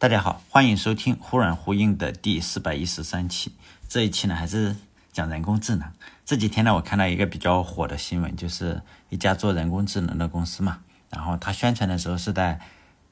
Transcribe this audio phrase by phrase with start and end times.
[0.00, 3.50] 大家好，欢迎收听忽软忽硬的第四百一十三期。
[3.88, 4.76] 这一期呢，还是
[5.12, 5.90] 讲人工智能。
[6.24, 10.78] 这几天呢，我看到一个比较火的新闻，就是一家做人工智能的公司嘛，
[11.10, 12.60] 然后他宣传的时候是在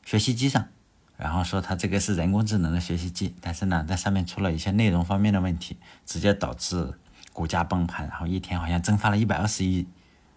[0.04, 0.68] 学习机上，
[1.16, 5.76] 然后说他这个是人工智能的学习机，但是呢，在上面出了一些内容方面的问题，
[6.06, 6.94] 直接导致
[7.32, 9.88] 股价崩盘，然后一天好像蒸发了一百二十亿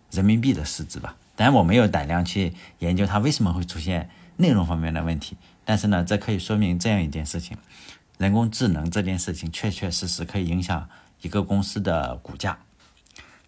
[0.09, 1.15] 人民币的市值吧。
[1.35, 4.09] 当然，我没有胆量去研究它为什么会出现
[4.39, 5.35] 内容方面的问题。
[5.65, 7.57] 但是呢，这可以说明这样一件事情：
[8.17, 10.89] 人工智能这件事情确确实实可以影响
[11.21, 12.57] 一个公司的股价。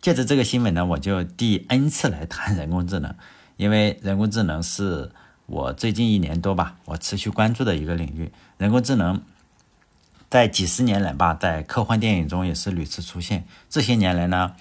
[0.02, 3.16] 借着这个新闻呢，我就第 N 次来谈人工智能，
[3.55, 5.11] 因为人工智能是
[5.45, 8.31] 我最近一年多吧，我持续关注的一个领域。
[8.58, 9.21] 人工智能
[10.30, 13.45] 在几十年来吧，在科幻电影中也是屡次出现。
[13.69, 14.55] 这些年来呢，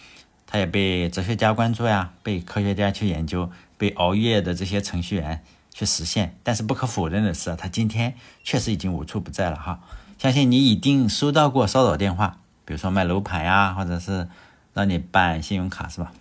[0.47, 5.42] 它也被哲学家关注呀，被科学家去研究，被熬夜的这些程序员。
[5.73, 9.80] 去实现，但是不可否认的是，他今天确实已经无处不在了哈。
[10.19, 14.28] 相信你一定收到过骚扰电话，比如说卖楼盘呀，或者是
[14.75, 16.12] 让你办信用卡，是吧？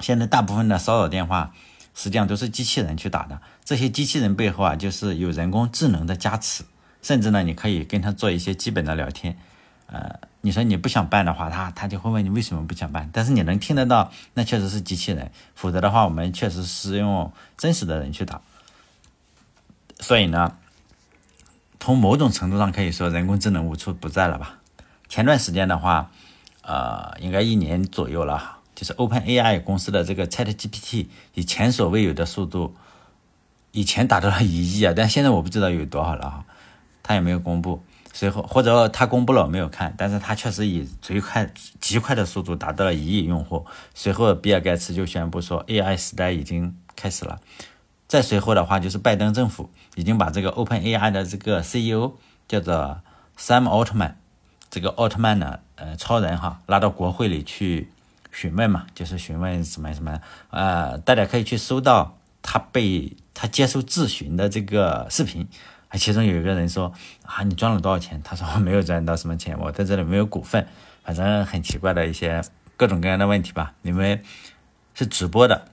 [0.00, 1.52] 现在大部分的骚扰电话
[1.94, 6.64] 实际上都是机器人去打的，这些机器人背后啊，就是有人工智能的加持，
[7.02, 9.36] 甚至呢，你可以跟他做一些基本的聊天。
[9.86, 18.40] 呃，你说你不想办的话，他他就会问你为什么不想办，但是你能听得到，那确实是机器人，否则的话，我们确实是用真实的人去打。
[19.98, 20.56] 所以呢，
[21.80, 24.58] 从某种程度上可以说，人工智能无处不在了吧？
[25.08, 26.10] 前段时间的话，
[26.62, 32.74] 呃，应该一年左右了，就是 Open AI 公司的这个 Chat GPT 以前所未有的速度，
[33.72, 36.44] 以前达到了一亿啊，但现在我不知道有多少了哈，
[37.02, 41.50] 他也没有公布，随后或者他公布了没有看，但是他确实以最快、
[41.80, 43.64] 极快的速度达到了一亿用户。
[43.94, 47.40] 随后，比尔盖茨就宣布说，AI 时代已经开始了。
[48.08, 52.12] 再随后的话，就是拜登政府已经把这个 Open AI 的这个 CEO
[52.46, 53.00] 叫做
[53.36, 54.14] Sam Altman，
[54.70, 57.90] 这个奥特曼呢，呃，超人哈，拉到国会里去
[58.30, 65.48] 询问嘛，就是询问什么什么，呃，大家可以去搜到他被他接受质询的这个视频，
[65.94, 66.92] 其中有一个人说
[67.24, 68.22] 啊，你赚了多少钱？
[68.22, 70.66] 他说我没有赚到什么钱，我在这里没有股份，
[71.02, 72.40] 反正很奇怪的一些
[72.76, 74.22] 各种各样的问题吧，你们
[74.94, 75.66] 是直播的。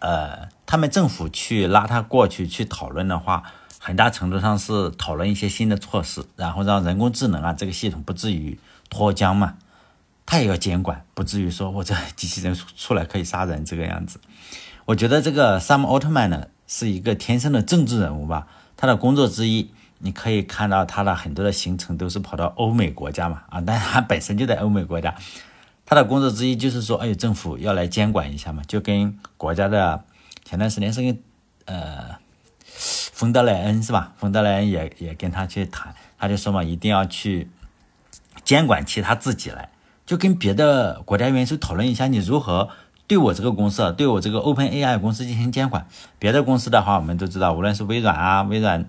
[0.00, 3.42] 呃，他们政府去拉他过去去讨论的话，
[3.78, 9.58] 很大程度上是讨论一些新的措施，然后让人工智能啊这个系统不至于脱缰嘛。
[10.24, 14.18] 他也要监管，不至于说我这机器人出来可以杀人这个样子。
[14.86, 18.46] 我觉得这个萨姆奥特曼呢是一个天生的政治人物吧。
[18.74, 19.68] 他的工作之一，
[19.98, 25.14] 你可以看到他的很多的行程都是跑到欧美国家嘛啊，但他本身就在欧美国家。
[25.84, 30.02] 他的工作之一就是说，哎，政府要来监管一下嘛，就跟国家的
[30.44, 31.18] 前段时间是跟
[31.64, 32.16] 呃
[32.66, 34.12] 冯德莱恩是吧？
[34.16, 37.48] 冯德莱恩也也跟他去谈，他就说嘛，一定要去
[38.44, 39.70] 监管起他自己来，
[40.04, 42.68] 就跟别的国家元首讨论一下，你如何
[43.06, 45.86] 对我这个公司，对我这个 Open AI 公司进行监管。
[46.18, 48.88] 别的公司的话，我们都知道，无论是微软啊，微软。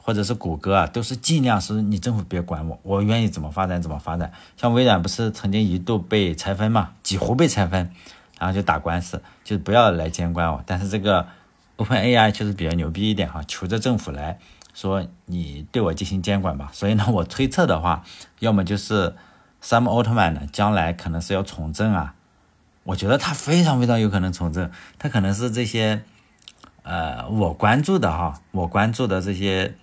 [0.00, 4.32] 或者是谷歌啊，都是尽量是你政府别管我，我愿意怎么发展怎么发展。
[4.56, 7.90] 像微软不是曾经一度被拆分嘛，几乎被拆分，
[8.38, 10.62] 然后就打官司，就不要来监管我。
[10.66, 11.26] 但是这个
[11.76, 14.38] Open AI 确实比较牛逼一点哈，求着政府来
[14.72, 16.70] 说你对我进行监管吧。
[16.72, 18.04] 所以呢， 我推测的话，
[18.38, 19.14] 要么就是
[19.62, 22.14] Sam Altman 呢，将来可能是要从政啊。
[22.84, 26.02] 我觉得他非常非常有可能从政，他可能是这些
[26.82, 29.74] 呃我关注的哈，我关注的这些。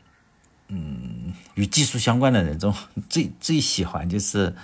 [0.68, 2.74] 嗯，与技术相关的人中
[3.08, 4.56] 最最喜欢就是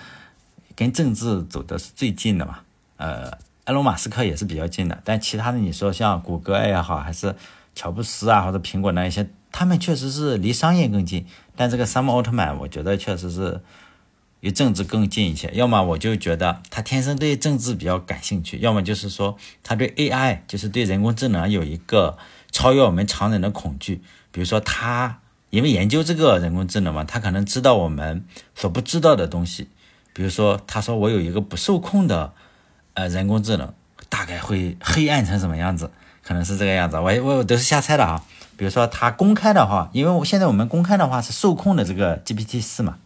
[0.75, 2.61] 跟政治走的是最近的嘛。
[2.97, 3.31] 呃，
[3.71, 7.33] 埃隆·马斯克也是比较近的，但其他的你说像谷歌也好，还是
[7.73, 11.25] 乔布斯啊，或者苹果那一些，他们确实是离商业更近。
[11.55, 13.61] 但这个山姆·奥特曼，我觉得确实是
[14.41, 15.49] 与政治更近一些。
[15.53, 22.17] 要么我就觉得他天生对政治比较感兴趣，要么就是说他对 AI，就是对人工智能有一个
[22.51, 24.01] 超越我们常人的恐惧。
[24.31, 25.19] 比如说他。
[25.51, 28.23] 因为研究这个人工智能嘛，他可能知道我们
[28.55, 29.67] 所不知道的东西。
[30.13, 32.31] 比如说，他说我有一个不受控的
[32.93, 33.73] 呃人工智能，
[34.09, 35.91] 大概会黑暗成什么样子？
[36.23, 36.97] 可能是这个样子。
[36.97, 38.23] 我我都是瞎猜的啊。
[38.57, 42.97] 比如说，它公开的话，因为我现在我们公开的话是受控的这个 GPT 四嘛，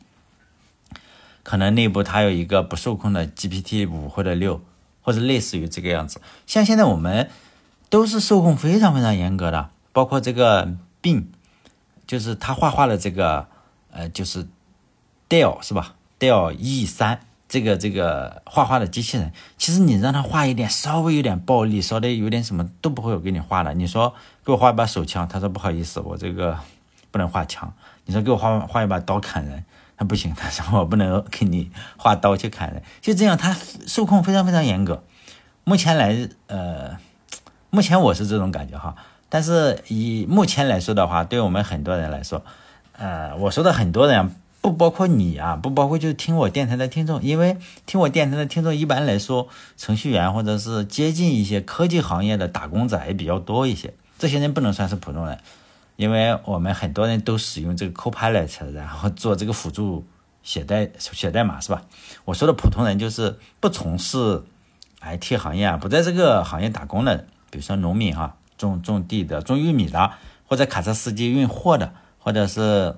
[1.44, 4.62] 可能内部它有一个不受控的 GPT 五或者六，
[5.02, 6.20] 或者类似于这个样子。
[6.46, 7.30] 像现在我们
[7.90, 11.32] 都是受控非常非常严格的，包括这个病。
[12.08, 13.48] 就是他画画的这个，
[13.90, 14.46] 呃，就是
[15.28, 17.22] Dell 是吧？Dell E 三
[17.56, 23.74] 这个这个画画的机器人，其实你让他画一点稍微有点暴力，稍微有点什么都不会有给你画的。
[23.74, 24.14] 你说
[24.44, 26.60] 给我画一把手枪，他说不好意思，我这个
[27.12, 27.74] 不能画墙。
[28.04, 29.64] 你说给我画画一把刀砍人，
[29.96, 32.84] 他不行，他说我不能给你画刀去砍人。
[33.00, 33.56] 就这样，他
[33.88, 35.02] 受控非常非常严格。
[35.64, 36.98] 目前来，呃，
[37.70, 38.94] 目前我是这种感觉哈。
[39.30, 42.44] 但是以目前来说的话，对我们很多人来说，
[42.98, 49.48] 呃，我说的很多人不包括你啊，不包括就是听我电台的听众，因为听我电台的听众一般来说，
[49.78, 53.94] 程序员或者是接近一些科技行业的打工仔也比较多一些。
[54.18, 55.38] 这些人不能算是普通人。
[55.98, 60.06] 因为我们很多人都使用这个 Copilot，然后做这个辅助
[60.44, 61.84] 写代写代码，是吧？
[62.26, 64.44] 我说的普通人就是不从事
[65.00, 67.16] IT 行业啊，不在这个行业打工的，
[67.50, 70.12] 比如说农民哈，种种地的、种玉米的，
[70.48, 72.94] 或者卡车司机运货的，或者是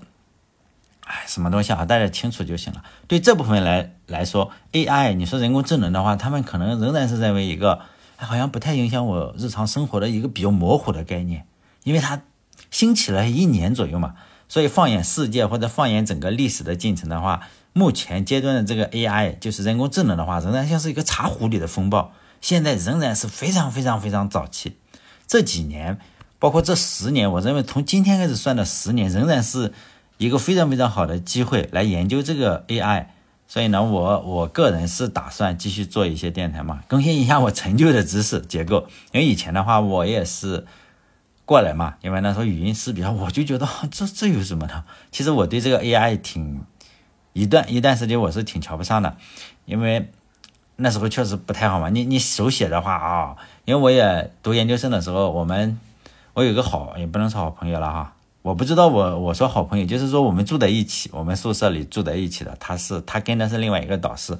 [1.07, 2.83] 哎什么东西啊，大家清楚就行了。
[3.07, 7.79] 对这部分来来说，AI，你说人工智能的话，他们可能仍然是认为一个
[8.15, 11.45] 好像不太影响我日常生活的一个比较模糊的概念，
[11.83, 12.21] 因为它。
[12.69, 14.15] 兴起了一年左右嘛，
[14.49, 22.11] 所以放眼世界或者放眼整个历史的进程的话，目前阶段的这个 AI 就是人工智能的话，仍然像是一个茶壶里的风暴，
[22.41, 24.75] 现在仍然是非常非常非常早期。
[25.25, 25.97] 这几年，
[26.39, 29.71] 包括这十年，我认为从今天开始算的十年，仍然是
[30.17, 33.07] 一个非常非常好的机会来研究这个 AI。
[33.47, 40.65] 所以呢，我我个人是打算继续做一些电台嘛，更新一下我陈旧的知识结构，因为以前的话我也是。
[41.45, 44.83] 过来嘛，因为那时候语音识别，我就觉得这这有什么呢？
[45.13, 46.61] 其实我对这个 AI 挺
[47.31, 49.15] 一段一段时间我是挺瞧不上的，
[49.63, 50.11] 因为
[50.75, 51.87] 那时候确实不太好嘛。
[51.87, 55.79] 你你手写的话啊，因为我也读研究生的时候，我们
[56.33, 58.13] 我有个好也不能说好朋友了哈，
[58.47, 64.39] 我不知道我我说好朋友就是说我们住在一起，我们宿舍里住在一起的，他是他跟的是另外一个导师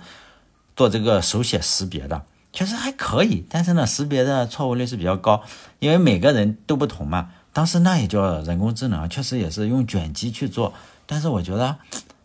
[0.77, 2.21] 做这个手写识别的。
[2.53, 5.43] 确实还可以，但是呢，识别的错误率是比较高，
[5.79, 7.31] 因为每个人都不同嘛。
[7.51, 10.73] 当时那也叫人工智能，确实也是用卷积去做，
[11.05, 11.75] 但是我觉得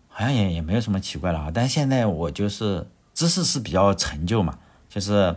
[0.06, 1.50] 好像也也没有什么奇怪的啊。
[1.52, 4.56] 但现在我就是知识是比较陈旧嘛，
[4.88, 5.34] 就是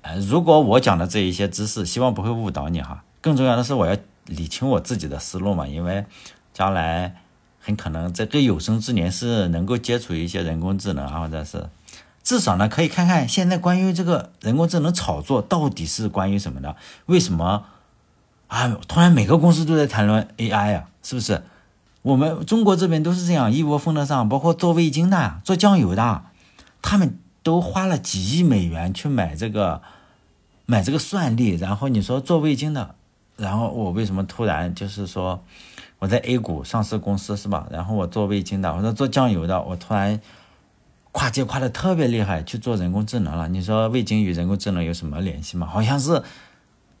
[0.00, 3.04] 呃，如果我讲的这一些知识，希望不会误导你哈。
[3.20, 3.94] 更重要的是，我要
[4.26, 6.04] 理清我自己的思路嘛，因为
[6.52, 7.16] 将来
[7.60, 11.68] 很可能在这有生之年是能够接触一些人工智能啊，或者是。
[12.22, 16.76] 至少呢，可以看看现在关于这个人工智能炒作到底是关于什么的？
[17.06, 17.64] 为什么
[18.46, 18.78] 啊？
[18.86, 20.88] 突然每个公司都在谈论 AI 呀？
[21.02, 21.42] 是不是？
[22.02, 26.24] 我们中国这边都是这样一窝蜂的上，包括做味精的、做酱油的，
[26.82, 29.80] 他们都花了几亿美元去买这个
[30.66, 31.56] 买这个算力。
[31.56, 32.94] 然后你说做味精的，
[33.40, 35.42] 然后我为什么突然就是说
[35.98, 37.66] 我在 A 股上市公司是吧？
[37.70, 40.20] 然后我做味精的，或者做酱油的，我突然。
[41.12, 43.48] 跨界跨的特别厉害，去做人工智能了。
[43.48, 45.66] 你说味精与人工智能有什么联系吗？
[45.66, 46.22] 好像是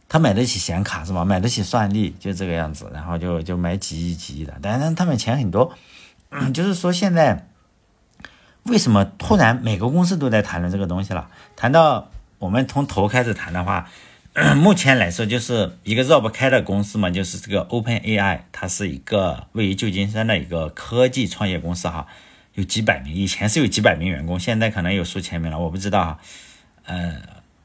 [0.08, 1.24] 他买得起显卡是吧？
[1.24, 4.52] 买得起算力，就这个样子，然后就就买几亿几亿的。
[4.60, 5.72] 但是他们钱很多，
[6.52, 7.46] 就是说现在
[8.64, 11.28] 为什么突然每个公司都在谈论这个东西了？
[11.54, 12.08] 谈到
[12.40, 13.88] 我们从头开始谈的话，
[14.56, 22.06] 目前来说就是一个绕不开的公司嘛，就是这个 Open AI，它是一个位于旧金山的一个科技创业公司哈。
[22.54, 26.18] 有几百名，以前是有几百名员工，现在可能有数千名了，我不知道哈。
[26.84, 27.16] 呃，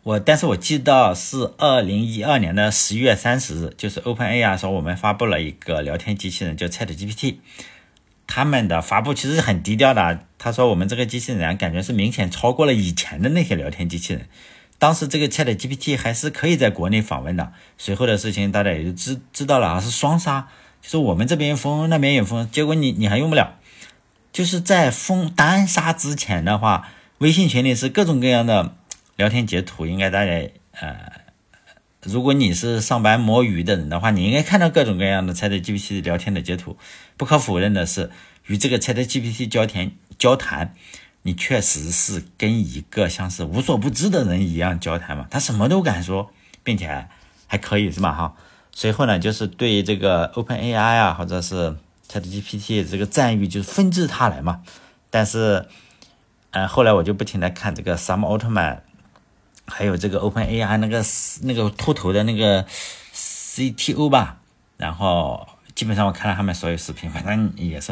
[0.03, 7.38] 我但是我记得是二零一二年的十一月三十日，就是 OpenAI 说我们发布了一个聊天机器人叫 ChatGPT，
[8.27, 10.19] 他们的发布其实是很低调的。
[10.38, 14.27] 他说我们这个机器人感觉是明显超过了以前的那些聊天机器人。
[14.77, 20.48] 当时这个 ChatGPT 还是可以在国内访问的，随后的事情大家也就知知道了啊，是双杀，
[20.82, 23.58] 就是我们这边封，那边也封，结果你你还用不了。
[24.34, 26.89] 就是在封单杀之前的话，
[27.20, 28.75] 微信群里是各种各样的
[29.15, 30.32] 聊天截图，应该大家
[30.72, 31.10] 呃，
[32.03, 36.77] 如果你是上班摸鱼的人的话，你应该看到各种各样的 ChatGPT 聊天的截图。
[37.15, 38.12] 不可否认的是，
[38.48, 40.75] 与这个 ChatGPT 交谈交谈，
[41.25, 46.32] 你确实是跟一个像是无所不知的人一样交谈嘛，他什么都敢说，
[46.63, 47.08] 并且
[47.48, 48.13] 还可以是吧？
[48.13, 48.36] 哈，
[48.72, 51.75] 随后呢，就是对这个 OpenAI 啊，或者是。
[52.08, 54.62] ChatGPT 这个赞誉就是纷至沓来嘛，
[55.10, 55.65] 但是，
[56.51, 58.82] 呃，后来我就不停的看这个 Sam Altman，
[59.65, 61.03] 还有这个 OpenAI 那个
[61.41, 62.63] 那个秃头的那个
[63.12, 64.38] CTO 吧，
[64.77, 67.91] 然后基本上我看了他们所有视频，反正也是，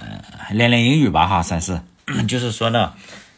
[0.00, 0.18] 呃，
[0.52, 1.78] 练练英语吧哈，算是，
[2.28, 2.94] 就是说呢，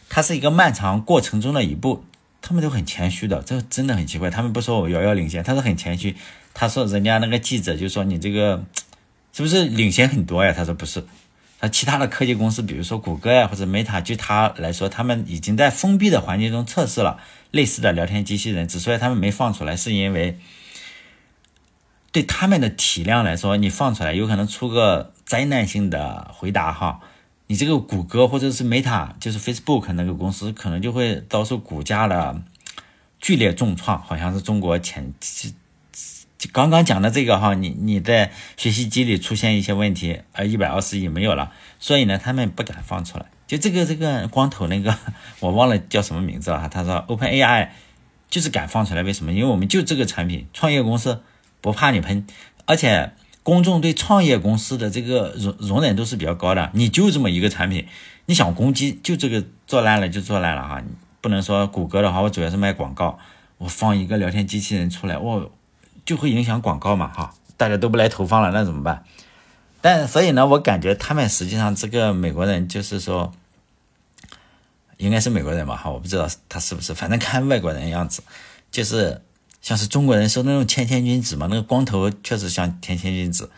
[0.08, 2.04] 它是一个漫长过程中的一步，
[2.40, 6.16] 他们都很谦虚的，这真的很奇怪，他们不说我遥遥领先，他是很谦虚，
[6.54, 8.64] 他说人家那个记者就说你这个。
[9.30, 10.52] 是不是领先很多呀？
[10.56, 11.04] 他说不是，
[11.60, 17.20] 他其他的科技公司，比如说谷歌呀或者 Meta，就他来说，他们已经在封闭的环境中测试了
[17.52, 18.66] 类似的聊天机器人。
[18.66, 20.40] 之所以他们没放出来，是因为
[22.10, 26.98] 对他们的体量来说，你放出来有可能出个灾难性的回答哈。
[27.50, 32.42] 你这个谷歌或者是 Meta，就是 Facebook 那个公司，可能就会遭受股价的
[33.18, 33.98] 剧烈重创。
[34.02, 35.14] 好像是中国前
[36.52, 43.24] 刚刚讲的这个哈，你你在学习机里出现一些问题，呃一百二十亿没有了，所以呢，他们不敢放出来。
[43.46, 44.94] 就这个这个光头那个，
[45.40, 46.68] 我忘了叫什么名字了哈。
[46.68, 47.70] 他说 OpenAI
[48.28, 49.32] 就是敢放出来，为什么？
[49.32, 51.22] 因为我们就这个产品，创业公司
[51.62, 52.26] 不怕你喷，
[52.66, 53.12] 而且。
[53.42, 57.86] 公众对创业公司的这个容容忍度是比较高的，你就这么一个产品，
[58.26, 60.82] 你想攻击就这个做烂了就做烂了哈，
[61.22, 63.18] 不能说谷歌的话，我主要是卖广告，
[63.56, 65.50] 我放一个聊天机器人出来，我
[66.04, 69.04] 就会影响广告嘛哈，大家都不来投放了，那怎么办？
[69.80, 73.32] 但所以呢，我感觉他们实际上这个美国人就是说，
[74.98, 78.22] 应该是美国人吧哈，我不知道他是不是，反正看外国人样子，
[78.70, 79.22] 就是。
[79.68, 83.50] 像是中国人说那种谦谦君子嘛，那个光头确实像谦谦君子，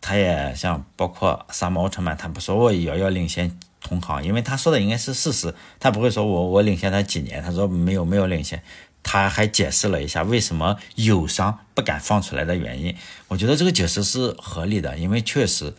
[0.00, 8.62] 他也像包括萨姆奥特曼，他不说我遥遥领先同行，因为他说的应该是事实，他不会说我我领先他几年，他说没有没有领先，
[9.02, 12.94] 他还解释了一下为什么友商不敢放出来的原因，
[13.26, 15.74] 我觉得这个解释是合理的，因为确实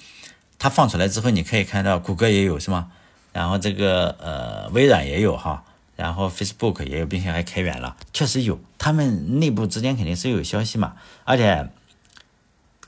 [0.60, 2.92] 他放出来之后，你可以看到谷歌也有是吗？
[3.32, 5.64] 然后这个呃微软也有哈。
[6.04, 10.96] 然后 Facebook 也有，并且还开源了，确实有，他们内部之间肯定是有消息嘛。
[11.24, 11.70] 而且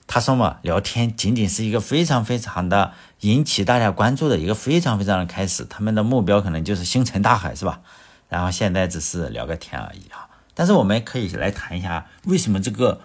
[0.06, 2.92] 他说嘛，聊天仅仅是一个非常非常的
[3.22, 7.80] 引起大家关注的一个非常非常的开始，他们的目标可能就是星辰大海，是吧？
[8.28, 10.28] 然后现在只是聊个天而已啊。
[10.54, 13.00] 但是我们可以来谈一下，为什么这个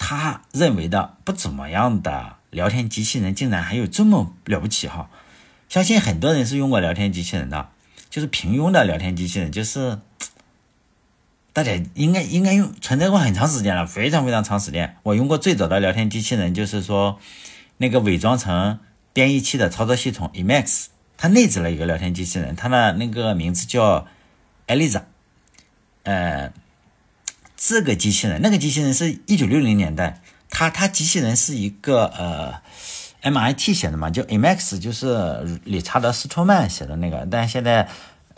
[0.00, 5.08] 他认为的不怎么样的聊天机器人，竟然还有这么了不起哈？
[5.68, 7.68] 相信很多人是用过聊天机器人的。
[8.14, 9.98] 就是平庸的聊天机器人，就是
[11.52, 14.96] 大家应该应该用存在过很长时间了，非常非常长时间。
[15.02, 17.18] 我用过最早的聊天机器人，就是说
[17.78, 18.78] 那个伪装成
[19.12, 20.84] 编译器的操作系统 Emacs，
[21.16, 24.06] 它内置了一个聊天机器人，它的那个名字叫
[24.68, 25.02] Eliza。
[26.04, 26.52] 呃，
[27.56, 32.62] 这个机器人，那个机器人是一九六零年代，它它机器人是一个呃。
[33.24, 37.26] MIT 写的嘛，就 Emax 就是理查德斯托曼写的那个。
[37.30, 37.88] 但现在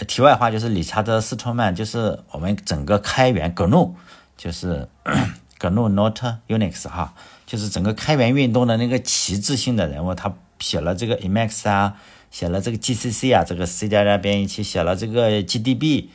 [0.07, 3.95] 题外话就是，理查德斯托曼就是我们整个开源 GNU，
[4.37, 4.89] 就是
[5.59, 7.15] GNU Not Unix 哈，
[7.45, 10.15] 就是整个开源运动的那个旗帜性的人物。
[10.15, 11.97] 他写了这个 Emax 啊，
[12.31, 16.11] 写了这个 GCC 啊，这个 C 加加编译器，写了这个 GDB，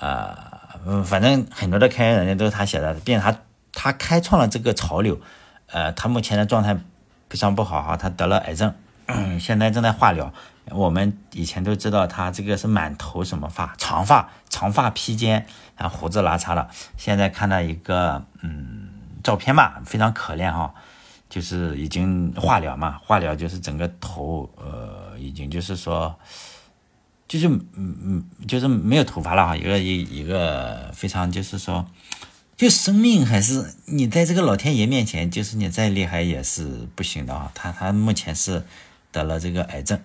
[0.00, 3.38] 啊，嗯，反正很多的开源软件都是他写的，并且他
[3.72, 5.20] 他开创了这个潮流。
[5.68, 6.76] 呃，他目前的状态。
[7.34, 8.72] 非常不好哈，他得了癌症，
[9.40, 10.32] 现在正在化疗。
[10.70, 15.44] 我们以前都知道他这个是满头什么发，长发，长发披肩，
[15.76, 16.68] 然后胡子拉碴的。
[16.96, 18.88] 现在看到一个嗯
[19.24, 20.72] 照片嘛，非常可怜哈，
[21.28, 26.14] 就是已经化疗嘛，化疗就是整个头呃已经就是说，
[27.26, 31.84] 就是嗯嗯就是没有头发了哈，一个一一个非常就是说。
[32.56, 37.50] 就生命还是你在这个老天爷面前，就是你再厉害也是不行的啊！
[37.52, 38.64] 他他目前是
[39.10, 40.00] 得了这个癌症，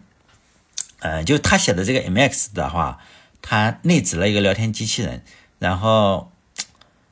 [1.01, 2.99] 嗯，就他写的这个 MX 的话，
[3.43, 5.21] 他内置了一个聊天机器人，
[5.59, 6.31] 然后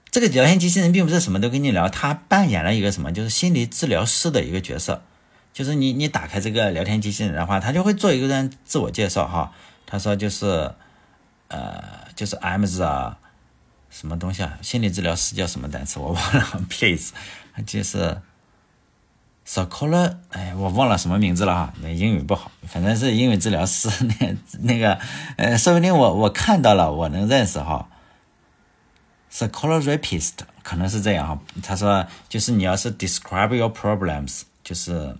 [0.10, 5.04] 这个聊天机器人并不是什么都跟你聊，他扮演了一个什么，就是心理治疗师的一个角色，
[5.54, 9.54] 就是你你打开这个聊天机器人的话，他就会做一个人自我介绍哈，
[9.86, 10.74] 他说就是
[11.50, 11.84] 呃
[12.16, 13.20] 就是 M 字啊。
[14.00, 14.60] 什么东西啊？
[14.62, 15.98] 心理治疗师叫什么单词？
[16.00, 16.64] 我忘了。
[16.70, 17.14] Please，
[17.66, 18.22] 就是
[19.44, 21.74] psycholog，哎，我忘了什么名字了哈。
[21.82, 23.90] 那英语不好，反正是英语治疗师。
[24.20, 25.00] 那那个，
[25.38, 27.90] 呃，说不定我我看到了，我能认识哈。
[29.32, 31.40] psychologist 可能是这样哈。
[31.64, 35.18] 他说，就是你要是 describe your problems，就是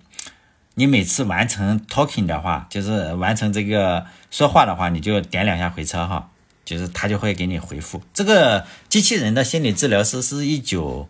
[0.76, 6.30] 你每次完成 talking 的话，就是完成这个说话的话，你就点两下回车哈。
[6.68, 8.02] 就是他就会给你回复。
[8.14, 11.08] 这个机器人的心理治疗师是一九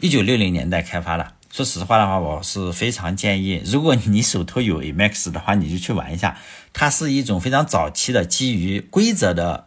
[0.00, 1.32] 一九六零年代开发的。
[1.50, 6.36] 说实话的话，我是非常建议，如果你手头有 Emax 的话，你就去玩一下。
[6.74, 9.66] 它是一种非常早期的基于规则的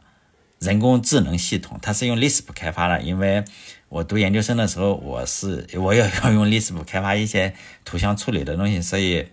[0.59, 3.01] 人工智能系统，它是用 Lisp 开发的。
[3.01, 3.43] 因为
[3.89, 9.25] 我读研究生的时候，我是我也要用 Lisp 开发一些图像处理的东西，所以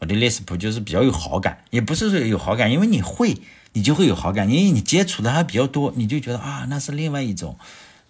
[0.00, 1.62] 我对 Lisp 就是比较有好感。
[1.70, 3.36] 也不是说有好感，因为你会。
[3.72, 7.56] 你就会有好感，因为你接触的还比较多，你就觉得啊，那是另外一种，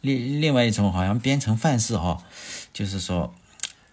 [0.00, 2.23] 另另外一种好像编程范式哈，
[2.73, 3.35] 就是说，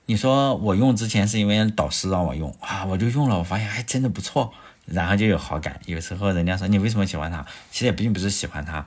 [0.06, 4.54] 你说我用之前是因为导师让我用啊，我就用了，我发现还真的不错，
[4.86, 5.80] 然后就有好感。
[5.86, 8.86] 有时候人家说你为什么喜欢它，其实也并不是喜欢它，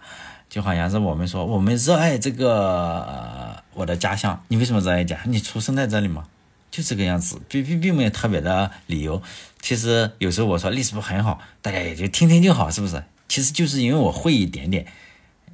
[0.48, 5.18] 就好像是我们说我们热爱这个我的家乡，你为什么热爱家？
[5.24, 6.24] 你出生在这里吗？
[6.70, 9.20] 就这个样子，并并并没有特别的理由。
[9.60, 13.02] 其实有时候我说历史不很好，大家也就听听就好，是不是？
[13.28, 14.86] 其实就是因为我会一点点，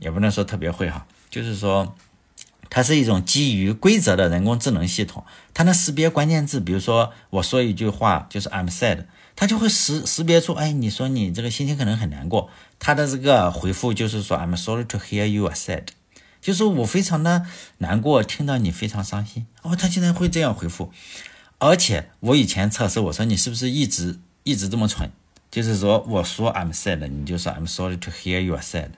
[0.00, 1.96] 也不能说特别会哈，就是说。
[2.70, 9.04] 它是一种基于规则的人工智能系统，它能识别关键字，比如说我说一句话就是 I'm sad，
[9.36, 15.84] 它就会识识别出，哎，你说你这个心情可能很难过，它的这个回复就是说 I'm sorry to hear you are sad，
[16.40, 17.46] 就是我非常的
[17.78, 20.90] 难过，听到你非常伤心，哦，它竟然会这样回复，
[21.58, 25.08] 而且我以前测试我说你是不是一直一直这么蠢，
[25.50, 28.90] 就是说我说 I'm sad，你就说 I'm sorry to hear you are sad。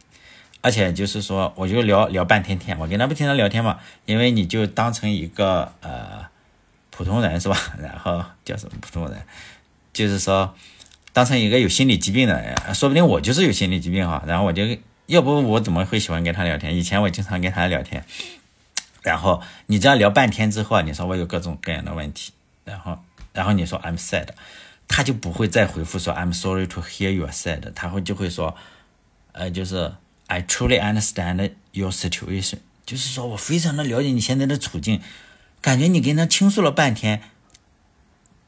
[0.63, 6.27] 而且就是说，我就聊聊半天天，我跟他不停的聊天嘛，因为你就当成一个呃
[6.91, 7.57] 普通人是吧？
[7.81, 9.23] 然后叫什么普通人？
[9.93, 10.53] 就是说
[11.13, 14.25] 当成一个有心理疾病的人，说不定我就是有心理疾病哈。
[14.27, 14.65] 然后我就
[15.07, 16.75] 要不我怎么会喜欢跟他聊天？
[16.75, 18.05] 以前我经常跟他聊天，
[19.03, 22.33] 然后你这样聊半天之后，你说我有各种各样的问题，
[22.67, 22.99] 然后
[23.33, 24.29] 然后你说 I'm sad，
[24.87, 28.55] 他就不会再回复说 I'm sorry to hear you're sad，他会就会说
[29.33, 29.95] 呃就是。
[30.29, 35.01] I truly understand your situation，就是说我非常的了解你现在的处境，
[35.61, 37.23] 感觉你跟他倾诉了半天，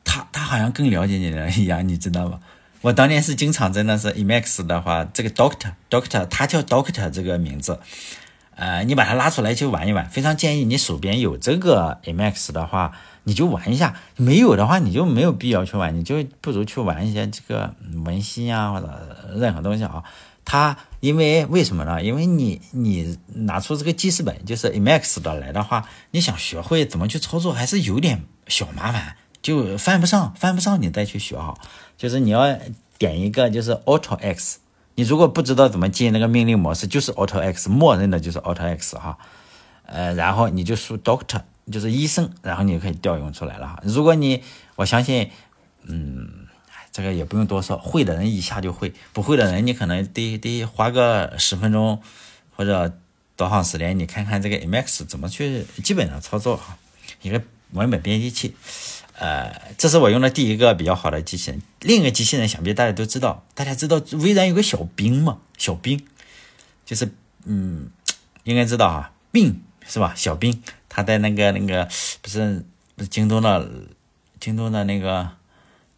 [0.02, 2.40] 他他好像更了解你了一样，你知道吗？
[2.80, 7.78] 我当年是经常真的是 Emacs 的话，这个 Doctor Doctor 他叫 Doctor 这个名字，
[8.58, 17.72] 呃，你把它拉出来去玩一玩，非常建议你手边有这个 Emacs 的话，你就玩一下；没有的话，你就没有必要去玩，你就不如去玩一些这个
[18.04, 20.02] 文心啊或者任何东西啊。
[20.44, 22.02] 它因为为什么呢？
[22.02, 31.54] 因为你你拿出这个记事本，就是 Emacs 的来的话，你想学会怎么去操作，还是有点小麻烦，就犯不上，犯不上，你再去学哈。
[31.96, 32.58] 就是你要
[32.98, 34.58] 点一个就是 Auto X，
[34.98, 39.16] 你如果不知道怎么进那个命令模式，就是 Auto X，默认的就是 Auto X 哈。
[39.86, 43.80] 呃，然后你就输 Doctor，就是医生，然后你就可以调用出来了哈。
[43.84, 44.42] 如果你
[44.74, 45.30] 我相信，
[45.84, 46.46] 嗯。
[46.90, 52.02] 这个也不用多说，会的人一下就会，不会的人你可能得得花个十分钟
[52.56, 52.92] 或者
[53.36, 56.76] 多长时间，你看看这个 Emacs 怎么去基本上操作哈。
[57.22, 58.56] 一个文本编辑器，
[59.18, 61.62] 呃，这是我用的第一个比较好的机器人。
[61.80, 65.38] 另一个机器人想必大家都知道，大家知道微软有个小兵嘛？
[65.56, 66.06] 小兵
[66.86, 67.12] 就是
[67.44, 67.90] 嗯，
[68.44, 70.14] 应该知道哈，兵是吧？
[70.16, 71.88] 小兵他在那个那个
[72.22, 72.64] 不是
[72.96, 73.68] 不是京东的
[74.40, 75.30] 京东的那个。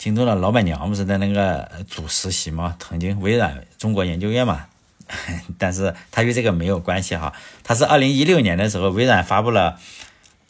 [0.02, 2.74] 京东的老板娘不是在那个主实习吗？
[2.78, 4.64] 曾经微软中国研究院嘛，
[5.60, 7.34] 但是他与这个没有关系哈。
[7.62, 9.78] 他是二零一六年的时候，微软发布了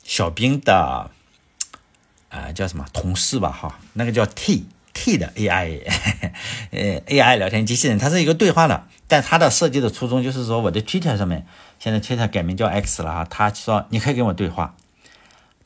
[0.05, 1.11] 小冰的，
[2.31, 5.83] 呃，叫什么同事吧哈，那个叫 T T 的 AI，
[6.73, 11.47] 呃 AI 聊天机器人，它是一个对话的，但它的设计的初衷就是说，我的 Twitter 上面，
[11.79, 14.75] 现在 Twitter 改名叫 X 了哈，他说你可以跟我对话。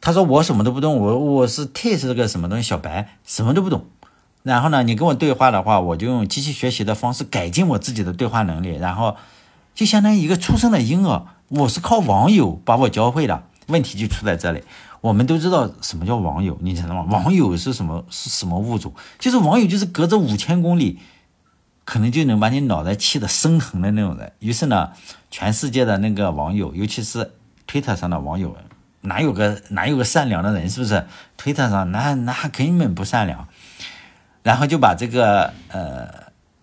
[0.00, 3.86] 他说我什么都不懂，我我是 T 是个什么东西小白，什么都不懂。
[4.42, 9.16] 然后呢，你跟我对话的话，我就用机器学习的方式改进我自己的对话能力，然后
[9.74, 13.44] 就相当于一个出生的婴儿，我是靠网友把我教会的。
[13.66, 14.62] 问题就出在这里，
[15.00, 17.04] 我们都知道什么叫网友，你知道吗？
[17.10, 18.92] 网友是什么是什么物种？
[19.18, 20.98] 就是网友就是隔着五千公里，
[21.84, 24.32] 可能就能把你脑袋气得生疼的那种人。
[24.38, 24.92] 于是呢，
[25.30, 27.32] 全世界的那个网友，尤其是
[27.66, 28.56] 推特上的网友。
[29.06, 31.04] 哪有个哪有个善良的人，是不是？
[31.36, 33.46] 推特上那那根本不善良，
[34.42, 36.08] 然后就把这个呃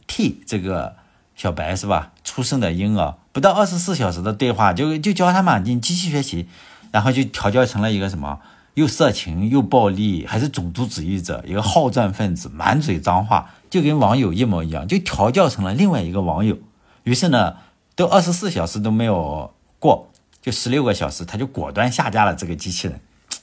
[0.08, 0.96] T 这个
[1.36, 2.12] 小白是吧？
[2.24, 6.48] 出生的婴儿不到二十四小时的对话，就就教他嘛，你机器学习，
[6.92, 8.40] 然后就调教成了一个什么？
[8.76, 16.58] 又色情又暴力，还是种族主义者，一个好战分子，满嘴脏话，就跟网友一模一样，就调教成了另外一个网友。
[17.04, 17.56] 于是呢，
[17.96, 20.08] 都二十四小时都没有过。
[20.42, 23.00] 就十六个小时，他就果断下架了这个机器人，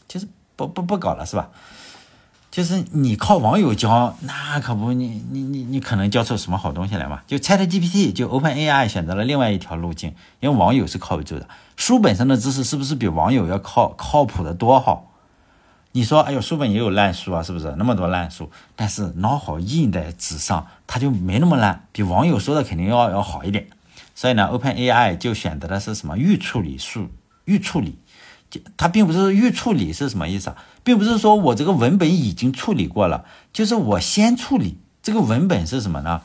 [0.08, 1.50] 其实不不不搞了，是吧？
[2.58, 7.20] 就是你靠网友教，那可不，你你你你可能教出什么好东西来嘛？
[7.24, 11.48] 就 Chat GPT，就 Open AI 选择了另外一条路径，因为网友是靠不住的。
[11.76, 15.12] 书本上的知识是不是比网友要靠靠谱的多好？
[15.92, 17.72] 你说，哎呦，书本也有烂书啊，是不是？
[17.78, 23.68] 那么多烂书，但是脑好印在纸上，它就没那么烂，比网友说的肯定要要好一点。
[24.16, 27.08] 所以呢，Open AI 就选择的是什么预处理术？
[27.44, 28.00] 预处理，
[28.50, 30.56] 就它并不是预处理是什么意思啊？
[30.88, 36.22] 并不是说我这个文本已经处理过了，就是我先处理这个文本是什么呢？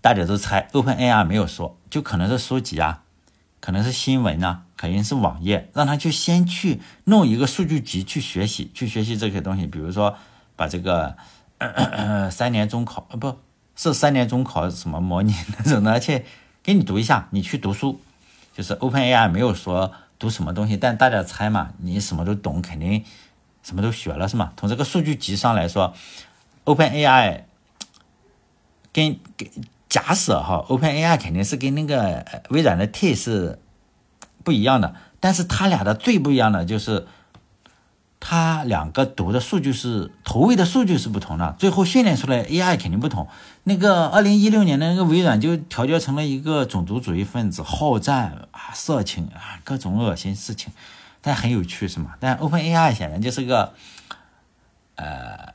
[0.00, 3.02] 大家都猜，Open AI 没有说，就可能是书籍啊，
[3.60, 10.16] 可能是新闻啊，肯定是网页，让他去先去弄一个数据集去学习，去学习这些东西，比如说
[10.56, 11.14] 把这个
[12.32, 13.38] 三年中考，呃，不
[13.76, 16.24] 是三年中考什么模拟那种的去。
[16.62, 18.00] 给你读一下，你去读书，
[18.56, 23.04] 就是 OpenAI 没有说读什么东西，但大家猜嘛，你什么都懂，肯定
[23.62, 24.52] 什么都学了是吗？
[24.56, 25.94] 从这个数据集上来说
[26.64, 27.42] ，OpenAI
[28.92, 29.48] 跟跟
[29.88, 33.58] 假设哈，OpenAI 肯定是跟那个微软的 T 是
[34.42, 37.06] 不一样的，但是它俩的最不一样的就是。
[38.20, 43.28] 它两个读的数据是投喂的数据是不同的，最后训练出来 AI 肯定不同。
[43.62, 50.72] 那个二零一六年的那个微软就调教成了一个种族主义分子，好战啊，色情啊，各种恶心事情，
[51.20, 52.14] 但很有趣是吗？
[52.18, 53.72] 但 OpenAI 显然就是个
[54.96, 55.54] 呃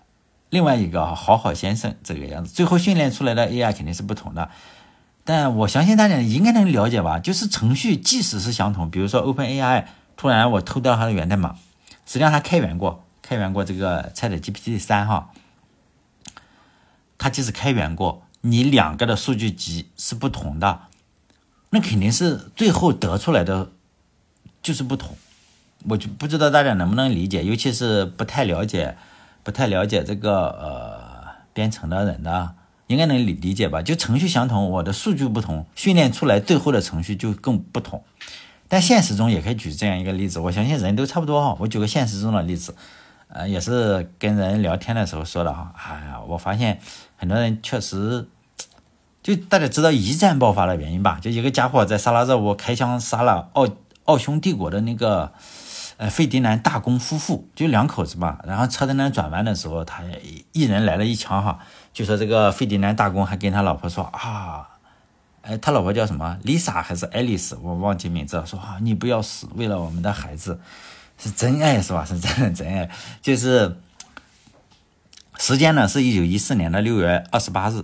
[0.50, 4.50] 另外一个好好先生这个样子，最后训练出来的 AI 肯定是不同的。
[5.26, 7.20] 但我相信大家应该能了解吧？
[7.20, 11.56] 就是程序即使是相同，比如说 OpenAI 突然我偷掉它的源代码。
[12.06, 15.32] 实际上，他开源过，开源过这个 Chat GPT 三哈，
[17.18, 20.82] 他即使开源过，你两个的数据集是不同的，
[21.70, 23.72] 那肯定是最后得出来的
[24.62, 25.16] 就是不同。
[25.90, 28.96] 我就不知道大家能不能理解，尤其是不太了解、
[29.44, 32.56] 不太了解这个呃编程的人的，
[32.88, 33.82] 应该能理理解吧？
[33.82, 38.02] 就程序相同，我的数据不同，训练出来最后的程序就更不同。
[38.68, 41.56] 但现实中也可以举这样一个例子，我相信人都差不多哈。
[41.60, 42.76] 我举个现实中的例子，
[43.28, 45.72] 呃，也是跟人聊天的时候说的哈。
[45.78, 46.80] 哎呀，我发现
[47.16, 48.28] 很多人确实，
[49.22, 51.20] 就大家知道一战爆发的原因吧？
[51.22, 53.68] 就一个家伙在萨拉热窝开枪杀了奥
[54.06, 55.32] 奥匈帝国的那个
[55.98, 58.40] 呃费迪南大公夫妇，就两口子嘛。
[58.44, 60.02] 然后车在那转弯的时候，他
[60.52, 61.60] 一人来了一枪哈，
[61.94, 64.70] 就说这个费迪南大公还跟他老婆说啊。
[65.44, 67.58] 哎，他老婆叫什么？Lisa 还是 Alice？？
[67.62, 68.46] 我忘记名字了。
[68.46, 70.60] 说啊，你不要死，为了我们的孩子，
[71.18, 72.06] 是真爱是吧？
[72.06, 72.90] 是真的真爱。
[73.22, 73.78] 就是
[75.38, 77.84] 时间呢，是一九一四年的六月二十八日。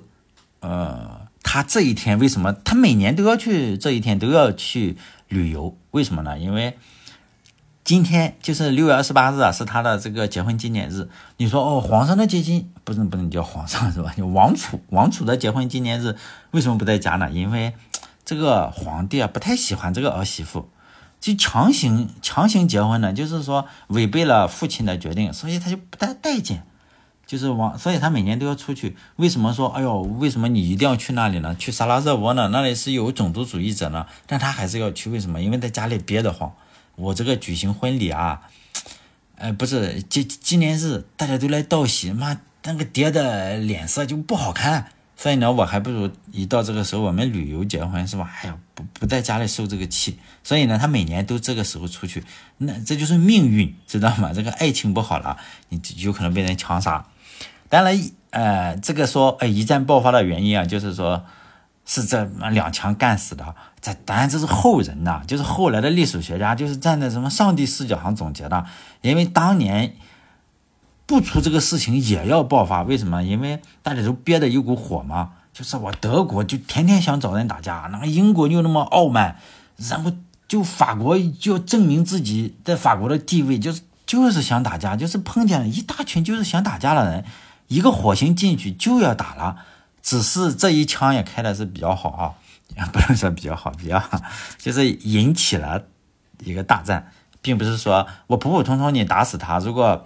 [0.62, 2.54] 呃，他这一天为什么？
[2.54, 6.40] 他每年都要去这一天都要去旅游，为什么呢？
[6.40, 6.78] 因为。
[7.90, 11.10] 今天就是六月二十八日啊，是他的这个结婚纪念日。
[11.38, 14.14] 你说哦，皇上的结婚不是不能叫皇上是吧？
[14.16, 16.16] 就王储，王储的结婚纪念日
[16.52, 17.32] 为什么不在家呢？
[17.32, 17.74] 因为
[18.24, 20.70] 这个皇帝啊不太喜欢这个儿媳妇，
[21.20, 26.62] 就强行强行结婚呢，就是说违背了父亲的决定，所以他就不太待见，
[27.26, 28.96] 就是王，所以他每年都要出去。
[29.16, 31.56] 为什么说哎呦，为什么你一定要去那里呢？
[31.56, 32.50] 去萨拉热窝呢？
[32.50, 34.06] 那里是有种族主义者呢？
[34.28, 35.42] 但他还是要去，为什么？
[35.42, 36.54] 因为在家里憋得慌。
[37.00, 38.42] 我这个举行婚礼啊，
[39.36, 48.30] 呃，不是纪纪念日，大家都来道喜，妈那个爹的脸色就不好看，所以呢，我还不如一到这个时候我们旅游结婚是吧？
[48.42, 52.22] 哎呀，不不在家里受这个气，所以呢，他每年都这个时候出去，
[52.58, 54.34] 那这就是命运，知道吗？
[54.34, 55.38] 这个爱情不好了，
[55.70, 57.08] 你有可能被人强杀。
[57.70, 57.98] 当然，
[58.32, 61.26] 呃，这个说，哎，一战爆发的原因啊，就是说。
[61.92, 68.64] 是这两枪干死的，这当然这是后人呐，就是后来的历史学家，就是站在什么上帝视角上总结的。
[69.02, 69.96] 因为当年
[71.08, 73.24] 不出这个事情也要爆发，为什么？
[73.24, 79.38] 因为大家都憋着一股火嘛，就是我德国就天天想找人打架，那个英国又那么傲慢，
[79.78, 80.12] 然后
[80.48, 87.26] 就法国就证明自己在法国的地位，就是就是想打架，就是碰见了一大群就是想打架的人，
[87.68, 89.58] 一个火星进去就要打了。
[90.02, 94.20] 只是这一枪也开的是比较好啊， 不能说比较好，比较好，
[94.58, 95.84] 就是引起了
[96.44, 99.60] 一个大战，并不是说我普普通通你打死他。
[99.60, 100.06] 如果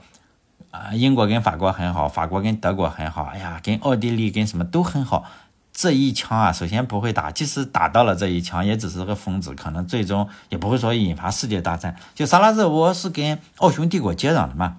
[0.71, 5.23] 啊，英国跟法国很好，法国跟德国很好，哎呀，跟奥地利跟什么都很好，
[5.71, 11.95] 这一枪啊，首先不会打，即使打到了这一枪，也只是个疯子，可能最终也不会说引发世界大战。
[12.15, 14.77] 就萨拉热窝是跟奥匈帝国接壤的嘛，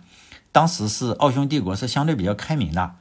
[0.50, 2.94] 当时是奥匈帝国是相对比较开明的。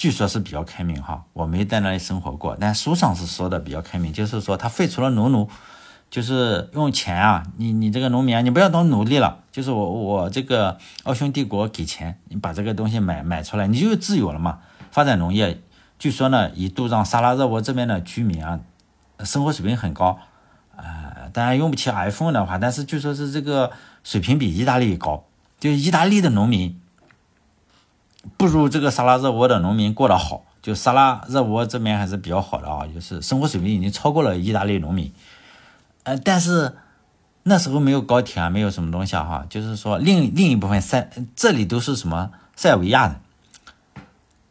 [0.00, 5.46] 据说是比较开明哈，我没在那里生活过，但书上是说的比较开明，就是说他废除了农奴，
[6.08, 14.60] 就是用钱啊，你你这个农民啊，你不要当奴隶了，就是我我这个奥匈帝国给钱，你把这个东西买买出来，你就自由了嘛，
[14.90, 15.60] 发展农业。
[15.98, 18.58] 据说呢，一度让萨拉热窝这边的居民啊，
[19.22, 20.18] 生活水平很高，
[20.78, 23.70] 呃，当然用不起 iPhone 的话，但是据说是这个
[24.02, 25.26] 水平比意大利高，
[25.58, 26.80] 就意大利的农民。
[28.36, 35.10] 不如这个萨拉热窝的农民过得好，就萨拉热窝这边还是比较好的啊，就是生活水平已经超过了意大利农民。
[36.02, 36.76] 呃，但是
[37.44, 43.16] 那时候没有高铁啊，没有什么东西啊，哈，就是说另另一部分塞这里都是什么塞尔维亚人，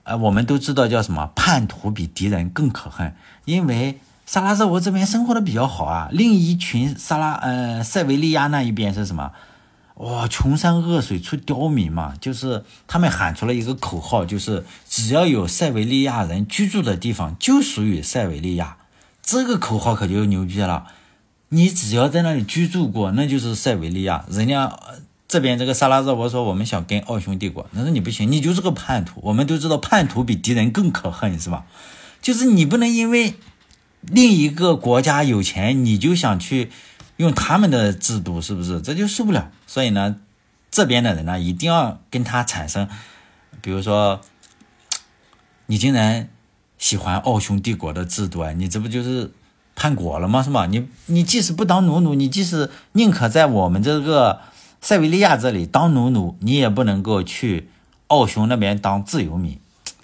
[0.03, 9.31] 呃，我们都知道叫什么叛徒比敌人更可恨，因为萨拉热窝这边生活的比较好啊，另一群萨拉呃塞维利亚那一边是什么？
[9.99, 18.77] 哇，穷山恶水出刁民嘛，就是他们喊出了一个口号，就是只要有塞维利亚人居住的地方就属于塞维利亚，
[19.21, 20.87] 这个口号可就牛逼了。
[21.49, 24.23] 你只要在那里居住过，那就是塞维利亚。
[24.29, 24.79] 人家
[25.27, 29.19] 这边这个萨拉热窝说我们想跟奥匈帝国，那说你不行，你就是个叛徒。
[29.23, 31.65] 我们都知道叛徒比敌人更可恨，是吧？
[32.21, 33.33] 就是你不能因为
[34.01, 36.71] 另一个国家有钱，你就想去
[37.17, 38.79] 用他们的制度，是不是？
[38.79, 39.51] 这就受不了。
[39.69, 40.15] 所以呢，
[40.71, 42.89] 这边的人呢，一定要跟他产生，
[43.61, 44.19] 比如说，
[45.67, 46.27] 你竟然
[46.79, 49.31] 喜欢奥匈帝国的制度啊，你这不就是？
[49.75, 50.43] 叛国了吗？
[50.43, 50.65] 是吗？
[50.65, 54.41] 你你即使不当奴奴，你即使宁可在我们这个
[54.81, 57.69] 塞维利亚这里当奴奴，你也不能够去
[58.07, 59.57] 奥匈那边当自由民。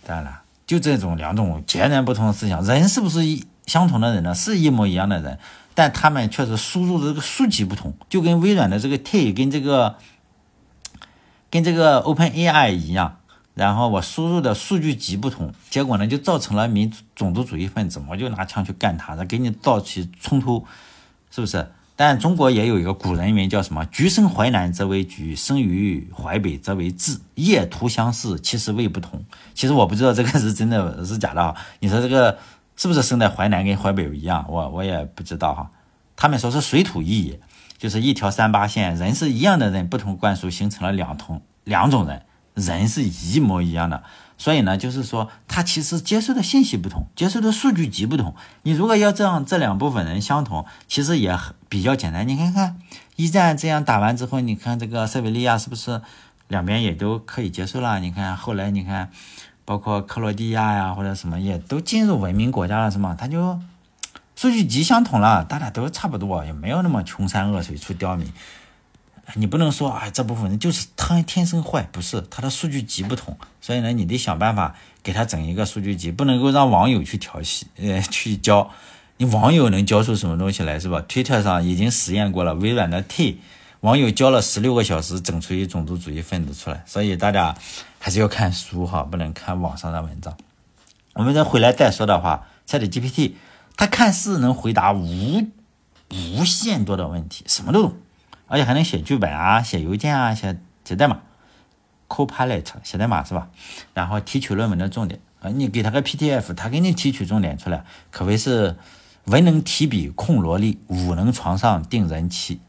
[0.05, 4.33] 当然了，就这种两种截然不同的思想，人是不是一相同的人呢？
[4.33, 5.39] 是一模一样的人，
[5.75, 9.97] 但他们确实输入的这个数据不同，就跟微软的这个 T 跟这个
[11.51, 13.17] 跟这个 Open AI 一样。
[13.53, 20.65] 然后我输入的数据集不同，结果呢就造成了民种族主义分子，我就拿枪去干他，他给你造起冲突，
[21.31, 21.71] 是不是？
[21.97, 23.85] 但中国也有一个古人名，叫什么？
[23.85, 27.19] 橘生淮南则为橘，生于淮北则为枳。
[27.35, 29.23] 夜图相似，其实味不同。
[29.53, 31.55] 其实我不知道这个是真的是假的啊？
[31.79, 32.37] 你说这个
[32.75, 34.45] 是不是生在淮南跟淮北一样？
[34.49, 35.71] 我我也不知道哈。
[36.15, 37.39] 他们说是水土异也，
[37.77, 42.23] 就是一条三八线，人是一样的人，不同灌输形成了两同两种人。
[42.53, 44.01] 人是一模一样的，
[44.37, 48.33] 所以呢，就是说他其实接受的信息不同，接受的数据集不同。
[48.63, 52.25] 你如果要这样这两部分人相同，其实也比较简单。
[52.25, 52.79] 你看看
[53.17, 56.01] 一战这样打完之后，你看这个塞维利亚是不是
[56.47, 57.99] 两边也都可以接受了？
[57.99, 59.11] 你看后来你看，
[59.65, 63.17] 包括克罗地亚呀或者什么也都进入文明国家了，是吗？
[63.19, 63.59] 他就
[64.35, 68.31] 数据集相同了，大家都差不多，也没有那么穷山恶水出刁民。
[69.33, 78.69] 你不能说啊，这部分人就是他天生坏，不是他的数据集不同，所以呢，你得想办法给他整一个数据集，不能够让网友去调戏，呃， 去教，
[79.17, 81.01] 你网友能教出什么东西来是吧？
[81.07, 83.41] 推特上已经实验过了，微软的 T，
[83.85, 87.55] 网友教了十六个小时，整出一种族主义分子出来，所以大家
[87.99, 90.35] 还是要看书哈，不能看网上的文章。
[91.13, 93.33] 我们再回来再说的话，ChatGPT，
[93.77, 95.51] 它看似能回答无
[96.09, 97.93] 无限多的问题，什么都懂。
[98.47, 101.19] 而且还能写剧本啊，写邮件啊，写写代码
[102.07, 103.49] ，Copilot 写代码是吧？
[103.93, 108.77] 然后提取论文的重点啊，你给他个 PDF，他给你提取重点出来，可谓是
[109.25, 112.59] 文能提笔控萝莉，武能床上定人妻，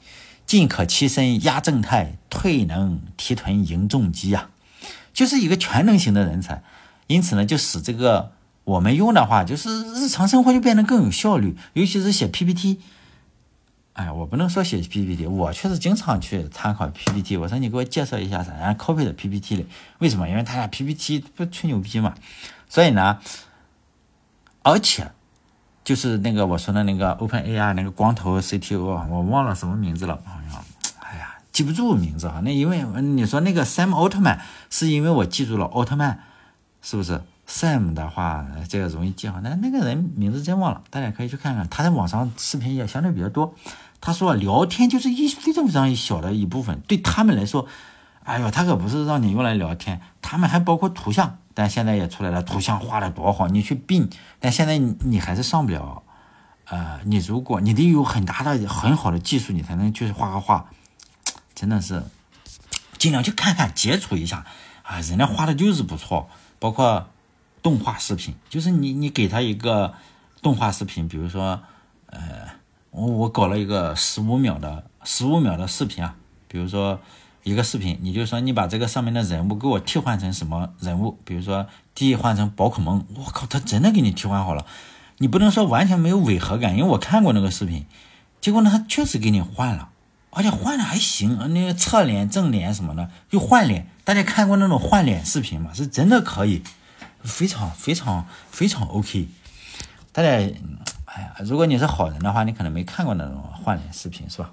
[0.46, 4.48] 进可欺身压正太，退能提臀迎重击呀，
[5.12, 6.62] 就是一个全能型的人才。
[7.08, 8.32] 因此呢，就使这个
[8.64, 12.80] 我们用的话，就是日常生活就变得更有效率，尤其是写 PPT。
[13.94, 17.36] 哎，我不能说写 PPT，我确实经常去参考 PPT。
[17.38, 19.64] 我说你给我介绍一下啥样 copy 的 PPT 的？
[19.98, 20.28] 为什么？
[20.28, 22.14] 因为他俩 PPT 不吹牛逼嘛。
[22.68, 23.18] 所以呢，
[24.62, 25.12] 而且
[25.86, 30.60] 就是那个我说的那个 OpenAI 那个光头 CTO，我忘了什么名字了，好像，
[30.98, 32.40] 哎呀，记不住名字哈。
[32.42, 36.18] 那因为你说那个 Sam Altman，是因为我记住了奥特曼，
[36.82, 43.54] 是不是？Sam 的话，这个容易记哈，那那个人名字真忘了，大家可以去看看，他在网上视频也相对比较多。
[44.00, 47.68] 他说聊天就是一非常非常小的一部分，对他们来说，
[48.26, 54.10] 哎呦，他可不是让你用来聊天，他们还包括图像，但现在也出来了，图像画的多好，你去并，
[54.40, 56.02] 但现在你你还是上不了，
[56.64, 60.68] 呃，你如果你得有很大的很好的技术，你才能去画个画，
[61.54, 62.02] 真的是
[62.98, 64.44] 尽量去看看接触一下
[64.82, 67.06] 啊，人家画的就是不错，包括。
[67.62, 69.92] 动画视频就是你，你给他一个
[70.40, 71.60] 动画视频，比如说，
[72.06, 72.20] 呃，
[72.92, 76.14] 我我搞了一个十五秒的十五秒的视频啊，
[76.46, 77.00] 比如说
[77.46, 84.66] 一个视频，你就说你把这个上面的人物给我替换成什么人物，比如说替换成宝可梦，我靠，他真的给你替换好了，
[85.18, 87.86] 你不能说完全没有违和感，因为我看过那个视频，
[88.40, 89.90] 结果呢，他确实给你换了，
[90.30, 95.70] 而且换的还行，那个侧脸、正脸什么的又换脸，大家看过那种换脸视频吗？
[95.72, 96.64] 是真的可以。
[97.22, 99.28] 非常非常非常 OK，
[100.12, 104.50] 大家，哎呀，如果你是好人的话，你可能没看过那种换脸视频，是吧？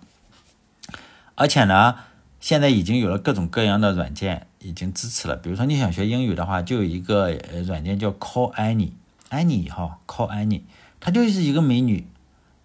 [1.36, 1.95] 而且呢，
[2.43, 5.36] 现在已经有了各种各样的软件已经支持了。
[5.38, 7.32] 比如说你想学英语的话，就有一个
[7.65, 10.63] 软件叫 Call Annie，Annie 哈，Call Annie，
[10.99, 12.06] 它就是一个美女，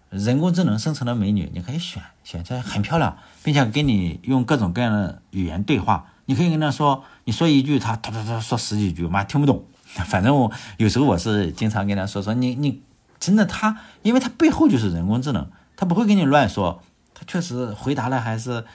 [0.09, 6.11] 人工智能生成的美女，你可以选选出来很漂亮，并且跟你用各种各样的语言对话。
[6.25, 9.63] 你可以跟他说，你说一句，他哒哒哒说十几句，妈听不懂。
[9.85, 12.81] 反正我有时候我是经常跟他说说你你
[13.17, 18.65] 真的他，因为他背后就是人工智能，他不会跟你乱说，他确实回答的还是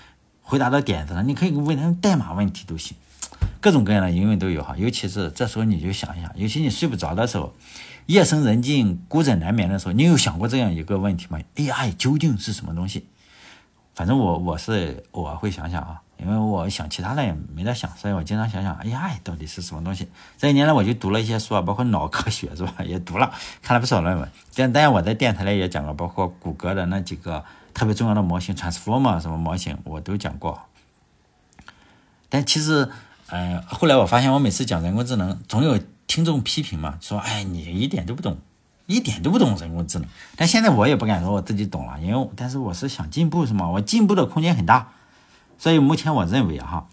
[0.45, 1.27] 回答到点子上。
[1.27, 2.97] 你可以问他代码问题都行，
[3.61, 4.77] 各种各样的疑问都有哈。
[4.79, 7.53] 尤其是这时候你就想一想，尤其你睡不着的时候，
[8.07, 13.09] 夜深人静、孤枕难眠的时候，你有想过这样一个问题吗？AI 究竟是什么东西？
[13.97, 16.01] 反正我我是我会想想啊。
[16.17, 20.09] 因为我想其他的也没得想，所以我经常想想，哎呀，到底是什么东西？
[20.39, 24.31] 这一年来，我就读了一些书啊，包括脑科学是吧，也读了，看了不少论文。
[24.55, 30.63] 但当然我在电台里也讲过，包括谷歌的那几个特别重要的模型，Transformer 什么模型，我都讲过。
[32.29, 32.89] 但其实，
[33.29, 38.39] 呃，后来我发现，我每次讲人工智能，总有听众批评嘛，说，哎，你一点都不懂，
[38.87, 40.09] 一点都不懂人工智能。
[40.37, 43.69] 但现在我也不敢说我自己懂了，因为但是我是想进步，是吗？
[43.69, 44.93] 我进步的空间很大。
[45.59, 46.89] 所以目前我认为哈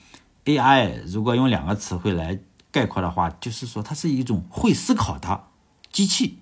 [0.45, 2.39] ，AI 如果用两个词汇来
[2.71, 5.43] 概括的话，就是说它是一种会思考的
[5.91, 6.37] 机器，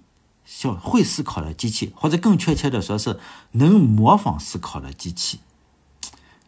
[0.52, 3.20] 像会思考的机器，或者更确切的说是
[3.52, 5.40] 能模仿思考的机器。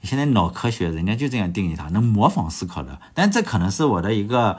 [0.01, 2.99] 现在脑科学人家就这样定义它，能模仿思考的。
[3.13, 4.57] 但这可能是我的一个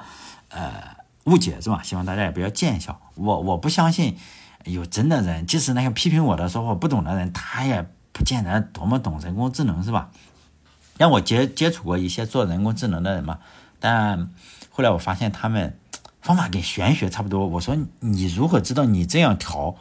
[0.49, 1.83] 呃误解是吧？
[1.83, 3.01] 希望大家也不要见笑。
[3.17, 4.17] 我我不相信
[4.65, 10.11] 有真的人，即使那些批评我的说我不懂的人，他也不见得多么懂人工智能是吧？
[10.97, 13.41] 让我接接触过一些做人工智能的人嘛，
[13.81, 14.31] 但
[14.71, 15.77] 后来我发现他们
[16.23, 17.47] 方法跟玄学差不多。
[17.47, 19.75] 我说你如何知道你这样调，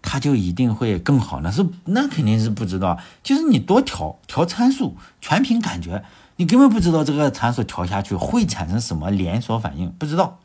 [0.00, 1.50] 它就一定会更好呢？
[1.50, 6.04] 是那肯定是不知道，就是你多调调参数，全凭感觉，
[6.36, 10.38] 你根本不知道这个参数调下去会产生什么连锁反应，不知道。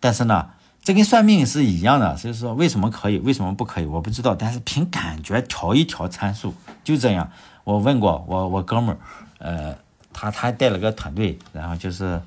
[0.00, 0.50] 但是呢，
[0.82, 4.34] 这跟算命是一样的，所以说为什么可以，为什么不可以，我不知道。
[4.34, 7.30] 但是凭感觉调一调参数，就这样。
[7.64, 8.98] 我问过我我哥们儿。
[9.40, 9.72] 呃，
[10.12, 12.20] 他他带了个团队，然后就是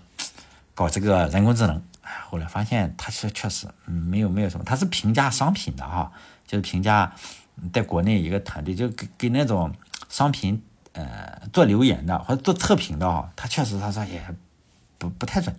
[0.73, 1.81] 搞这个人工智能。
[2.01, 6.11] 哎后来发现他是确实没有没有什么，他是评价商品的哈，
[6.47, 7.13] 就是评价
[7.71, 9.73] 在国内一个团队，就给给那种
[10.09, 10.61] 商品
[10.93, 14.21] 呃做留言的或者做测评的哈，他确实他说也
[14.97, 15.55] 不不太准，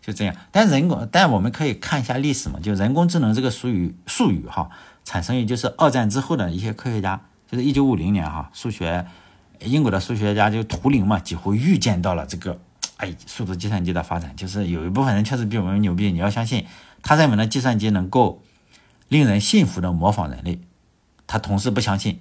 [0.00, 0.34] 就这样。
[0.50, 4.70] 但人工，但我们可以看一下历史嘛，就人工智能这个术语术语哈，
[5.04, 7.20] 产生于就是二战之后的一些科学家，
[7.50, 9.06] 就是一九五零年哈，数学。
[9.60, 12.60] 英国的数学家就图灵嘛，几乎预见到了这个，
[12.96, 14.34] 哎，数字计算机的发展。
[14.36, 16.66] 就是有一部分人确实比我们牛逼，你要相信，
[17.02, 18.42] 他认为呢，计算机能够
[19.08, 20.60] 令人信服的模仿人类。
[21.26, 22.20] 他同事不相信，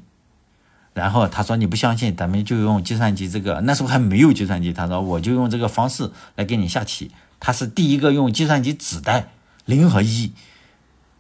[0.93, 7.11] 然后他说你不相信，咱们就用计算机这个，那时候还没有计算机，他说我就用这个方式来给你下棋。
[7.39, 9.27] 他是第一个用计算机指代
[9.65, 10.33] 零和一，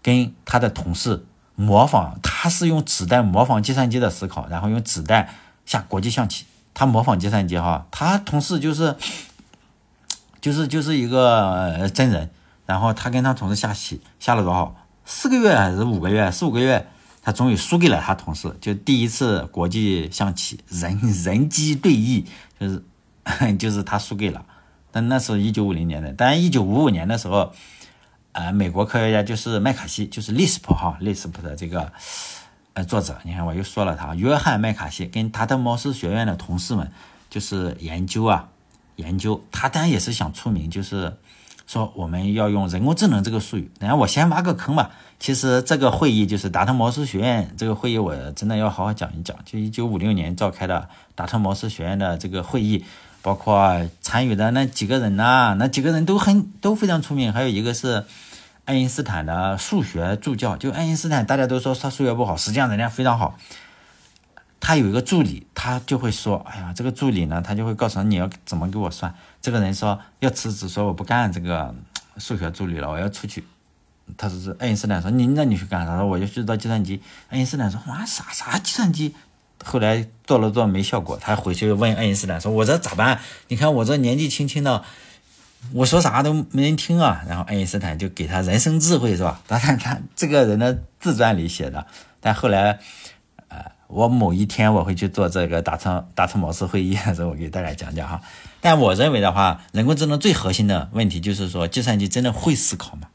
[0.01, 5.35] 跟他的同事模仿，他是用指代模仿计算机的思考，然后用指代。
[5.65, 8.95] 下国际象棋，他模仿计算机哈，他同事就是，
[10.45, 12.29] 就是就是一个真人，
[12.67, 14.75] 然后他跟他同事下棋，下了多少？
[15.03, 16.29] 四个月还是五个月？
[16.29, 16.85] 四五个月，
[17.23, 22.25] 他终于输给了他同事，就第一次国际象棋人人机对弈，
[22.59, 22.83] 就是
[23.57, 24.45] 就是他输给了，
[24.91, 27.51] 但那是一九五零年的，但一九五五年的时候，
[28.33, 31.91] 呃，美国科学家就是麦卡锡，就是 Lisp 哈，Lisp 的这个。
[32.75, 36.91] 呃，作者，你看我又说了他，约翰麦卡锡跟达特茅斯学院的同事们
[37.29, 38.49] 就是研究啊，
[38.95, 41.17] 研究，他当然也是想出名，就是
[41.67, 43.71] 说我们要用人工智能这个术语。
[43.79, 49.37] 然后我先挖个坑吧，其实这个会议就是达特茅斯学院这个会议，我真的要好好讲一讲。
[49.45, 52.83] 就一九五六年召开的达特茅斯学院的这个会议，
[53.21, 58.05] 包括参与的那几个人呐，那几个人都很都非常出名，还有一个是。
[58.65, 63.37] 爱因斯坦的数学助教，就爱因斯坦，大家都说他数学不好，实际上人家非常好。
[64.65, 71.71] 他有一个助理，他就会说：“哎呀，这个助理呢，他就会告诉你要怎么给我算。”这个人说要辞职，说我不干这个
[72.17, 73.43] 数学助理了，我要出去。
[74.17, 75.85] 他说是爱因斯坦说你那你去干？
[75.85, 76.99] 他说我就去做计算机。
[77.29, 79.13] 爱因斯坦说哇啥啥计算机？
[79.63, 83.19] 后来做了做没效果，他回去问爱因斯坦说：“我这咋办？
[83.49, 84.83] 你看我这年纪轻轻的。”
[85.73, 89.41] 我说啥都没人听啊，然后爱因斯坦就给他人生智慧是吧？
[89.45, 91.85] 当然他这个人的自传里写的，
[92.19, 92.79] 但后来，
[93.87, 98.21] 我某一天我会去做这个达成达成模式会议的时候，我给大家讲讲哈。
[98.61, 103.09] 但我认为的话，人工智能最核心的问题就是说，计算机真的会思考吗？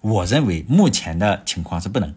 [0.00, 2.14] 我认为目前的情况是不能。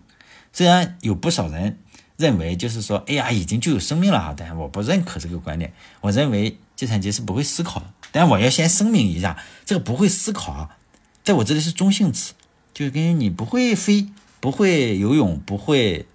[0.53, 1.79] 虽然有不少人
[2.15, 5.73] 认为，就是说 AI 已经具有生命了哈，但我不认可这个观点。
[5.99, 7.87] 我认为计算机是不会思考的。
[8.13, 10.77] 但我要先声明一下，这个不会思考啊，
[11.25, 12.33] 在我这里是中性词，
[12.73, 14.07] 就跟你不会飞、
[14.39, 16.05] 不会游泳、不会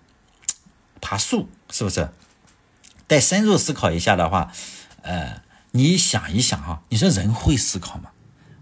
[1.01, 2.09] 爬树，是不是？
[3.09, 4.53] 再深入思考一下的话，
[5.03, 5.43] 呃，
[5.73, 8.11] 你想一想哈，你说人会思考吗？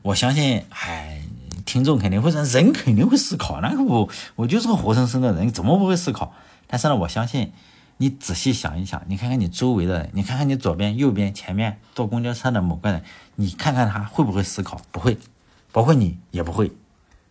[0.03, 1.23] 我相信，哎，
[1.67, 6.33] 听众肯定会说，人肯定会思考，那我我就是个活生生的人，怎么不会思考？
[6.67, 7.53] 但是呢，我相信
[7.99, 13.03] 你仔细想一想，你看看你周围的人，你看看你左边、右边、前面坐公交车的某个人，
[13.35, 14.81] 你看看他会不会思考？
[14.91, 15.19] 不会，
[15.73, 16.73] 包括你也不会。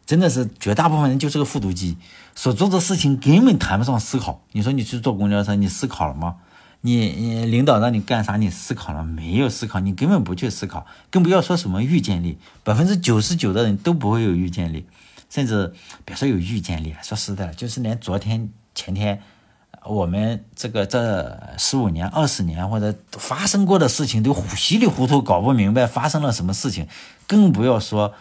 [0.08, 1.98] 真的是绝大部分人就是个复读机，
[2.34, 4.42] 所做的事情根本谈不上思考。
[4.54, 6.38] 你说你去坐公交车，你思考了吗？
[6.80, 9.50] 你你领导让你干啥，你思考了没有？
[9.50, 12.38] 思考，你根本不去思考，更不要说什么预见力。
[12.64, 14.86] 百分之九十九的人都不会有预见力，
[15.30, 15.74] 甚至
[16.06, 19.22] 别说有预见力，说实在的，就是连昨天、前天，
[19.84, 26.88] 我们这个这十五年、二十年或者发生过的事情，都糊稀里糊涂搞不明白发生了什么事情，
[27.28, 28.14] 更不要说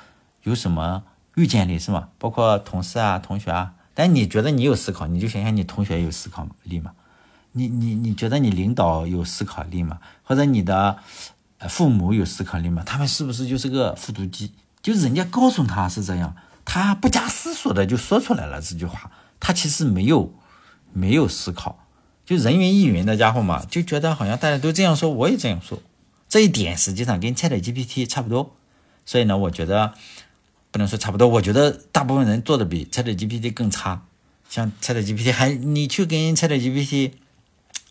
[0.42, 1.04] 有什么。
[1.36, 2.08] 预见力是吗？
[2.18, 3.72] 包括同事啊、同学啊。
[3.94, 6.92] 但你觉得你有思考，你就想想你同学有思考力吗？
[7.52, 9.98] 你你你觉得你领导有思考力吗？
[10.22, 10.98] 或者你的
[11.70, 12.82] 父母有思考力吗？
[12.84, 14.52] 他们是不是就是个复读机？
[14.82, 19.10] 就人家告诉他是这样，他不加思索的就说出来了这句话，
[19.40, 20.34] 他其实没有
[20.92, 21.78] 没有思考，
[22.26, 25.78] 就人云亦云的家伙嘛，就觉得好像大家都这样说，我也这样说。
[26.28, 28.54] 这一点实际上跟 ChatGPT 差不多。
[29.06, 29.94] 所以呢，我觉得。
[30.76, 34.02] 不能说差不多，我觉得大部分人做的比 ChatGPT 更差。
[34.50, 37.12] 像 ChatGPT 还你去跟 ChatGPT，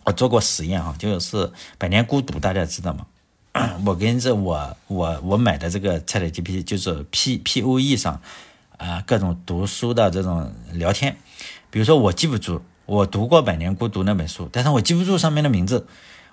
[0.04, 1.38] 我做过实验啊，就是
[1.80, 3.08] 《百年孤独》，大家知道吗？
[3.84, 8.22] 我跟着我我我买的这个 ChatGPT 就是 P P O E 上
[8.78, 11.18] 啊各种读书的这种聊天，
[11.72, 15.88] 比如说我记不住，我读过《百年孤独》那本书，但是我记不住上面的名字。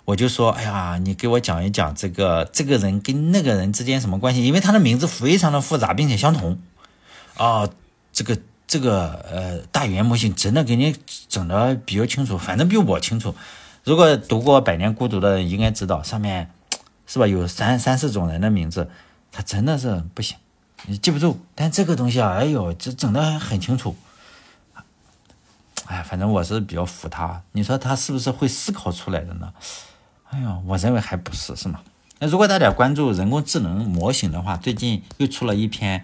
[0.05, 4.45] 我就说，哎呀，你给我讲一讲这个这个人跟那个人之间什么关系？
[4.45, 6.59] 因为他的名字非常的复杂，并且相同。
[7.37, 7.69] 啊，
[8.13, 8.37] 这个
[8.67, 10.97] 这个呃大语言模型真的给你
[11.29, 13.35] 整的比较清楚，反正比我清楚。
[13.85, 16.51] 如果读过《百年孤独》的人应该知道，上面
[17.07, 18.91] 是吧有三三四种人的名字，
[19.31, 20.37] 他真的是不行，
[20.87, 21.41] 你记不住。
[21.55, 23.95] 但这个东西啊，哎呦，这整的很清楚。
[25.87, 27.43] 哎，反正我是比较服他。
[27.53, 29.53] 你说他是不是会思考出来的呢？
[30.33, 31.81] 哎呀，我认为还不是，是吗？
[32.19, 36.03] 那如果大家关注人工智能模型的话，最近又出了一篇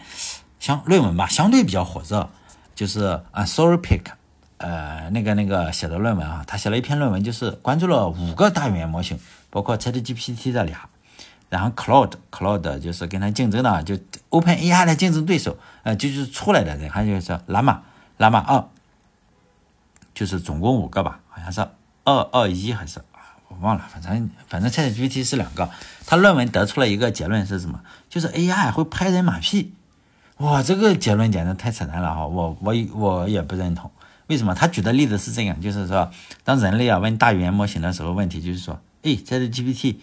[0.61, 2.29] 相论文吧，相对比较火热，
[2.75, 4.05] 就是啊 s o r y p i c
[4.59, 9.19] 呃，那个那个写的论文啊，他写了一篇论文，就是关注了五个大语言模型，
[9.49, 10.91] 包括 ChatGPT 的俩，
[11.49, 13.97] 然后 Cloud，Cloud 就是跟他竞争的，就
[14.29, 17.83] OpenAI 的竞争对手，呃，就是出来的人，还有是 l a m a
[18.19, 18.65] l a m a 二，
[20.13, 21.67] 就是总共五个吧，好像是
[22.05, 23.01] 二二一还是。
[23.61, 25.69] 忘了，反正反正 ChatGPT 是两个，
[26.07, 27.81] 他论文得出了一个结论是什么？
[28.09, 29.75] 就是 AI 会拍人马屁。
[30.39, 32.27] 哇，这个结论简直太扯淡了哈！
[32.27, 33.91] 我我我也不认同。
[34.29, 34.55] 为什么？
[34.55, 36.11] 他举的例子是这样，就是说，
[36.45, 39.97] 当人类啊问大语言模型的时候，问题就是说，哎，ChatGPT，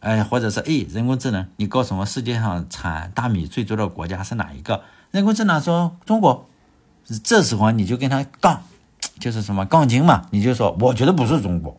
[0.00, 4.82] 哎，或者是哎，人工智能，你告诉我世界上产大米最多的国家是哪一个？
[5.10, 6.48] 人工智能说中国。
[7.22, 8.64] 这时候你就跟他杠，
[9.20, 10.26] 就是什么杠精嘛？
[10.30, 11.78] 你就说，我觉得不是中国。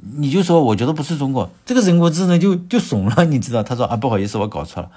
[0.00, 3.62] 你就说，我觉得不是中国，这个人工智能就就怂了，你知道？
[3.62, 4.90] 他说啊，不好意思，我搞错了，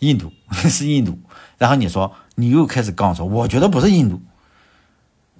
[0.00, 0.32] 印度
[0.68, 1.18] 是印度。
[1.56, 4.20] 然后你说，你又开始杠说，我觉得不是印度。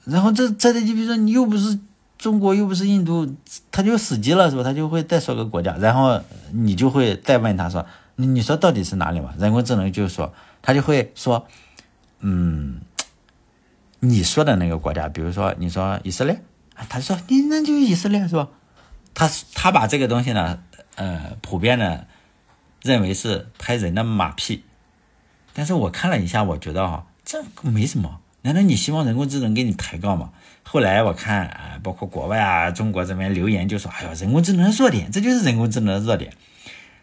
[0.04, 1.78] 然后这这的就比如说，你又不是
[2.16, 3.34] 中国，又不是印度，
[3.72, 4.62] 他就死机了，是吧？
[4.62, 6.20] 他就会再说个国家，然后
[6.52, 7.84] 你就会再问他说，
[8.16, 9.34] 你说到底是哪里嘛？
[9.38, 10.32] 人工智能就说，
[10.62, 11.46] 他就会说，
[12.20, 12.80] 嗯，
[13.98, 16.40] 你说的那个国家，比如说你说以色列，
[16.74, 18.48] 啊他说你那就以色列是吧？
[19.14, 20.62] 他他把这个东西呢，
[20.96, 22.06] 呃，普遍的
[22.82, 24.64] 认为是拍人的马屁，
[25.52, 28.20] 但是我看了一下，我觉得哈，这没什么。
[28.42, 30.30] 难道你希望人工智能给你抬杠吗？
[30.62, 36.34] 后来我看啊，包括国外啊，中国这边留言就说，哎呦，人工智能的弱点，这就是人工智能的弱点。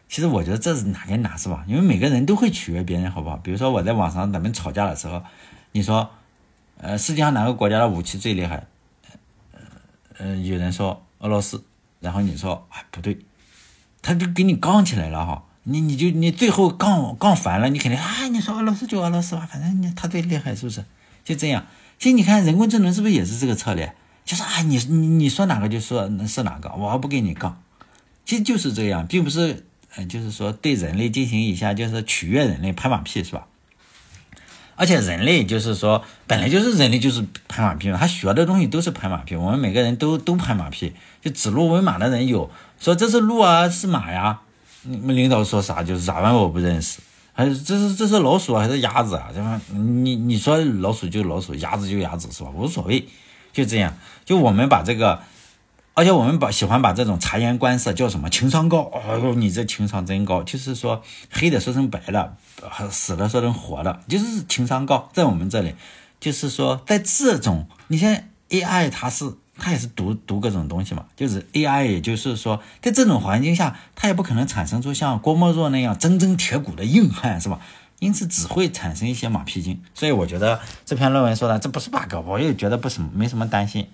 [0.07, 1.63] 其实我觉得这是哪跟哪是吧？
[1.67, 3.37] 因为每个人都会取悦别人，好不好？
[3.37, 5.23] 比如说我在网上咱们吵架的时候，
[5.71, 6.11] 你说，
[6.77, 8.67] 呃，世界上哪个国家的武器最厉害？
[9.53, 9.59] 呃
[10.19, 11.63] 呃，有人说俄罗斯。
[12.01, 13.17] 然后你说哎不对，
[14.01, 20.83] 他就给你杠起来了哈，你你就你最后杠杠烦了，你肯定啊你说俄罗斯就俄罗斯吧，反正你他最厉害是不是？
[21.23, 21.65] 就这样，
[21.97, 23.95] 其实你看人工智能是不是也是这个策略？
[24.25, 27.61] 就是啊你你你说哪个就说是哪个，我不跟你杠，
[28.25, 33.45] 其实就是这样，并不是嗯就是说对人类进行一下就是取悦人类拍马屁是吧？
[34.81, 39.35] 而且人类就是说，本来就是人类就是拍马屁嘛，他学的东西都是拍马屁。
[39.35, 44.39] 我们每个人都都拍马屁，就指鹿为马的人有，说这是鹿啊，是马呀。
[44.81, 46.99] 你们领导说啥就是啥，反正我不认识。
[47.31, 49.29] 还是这是这是老鼠还是鸭子啊？
[49.31, 49.61] 对吧？
[49.69, 52.49] 你你说老鼠就老鼠，鸭子就鸭子是吧？
[52.55, 53.07] 无所谓，
[53.53, 53.93] 就这样。
[54.25, 55.19] 就我们把这个。
[56.01, 58.91] 而且我们把喜欢把这种察言观色叫什么情商高？
[59.05, 60.41] 哎呦，你这情商真高！
[60.41, 62.35] 就是说黑的说成白的，
[62.89, 65.07] 死的说成活的，就是情商高。
[65.13, 65.75] 在我们这里，
[66.19, 68.17] 就是说在这种，你像
[68.49, 71.05] AI，它是它也是读读各种东西嘛。
[71.15, 77.59] 就是 AI，也就是说，在这种环境下，它也不可能产生出像郭沫若那样铮铮铁骨的硬汉，是吧？
[77.99, 79.79] 因此只会产生一些马屁精。
[79.93, 83.87] 所以我觉得这篇论文说的这不是 bug，我也觉得不什么没什么担心。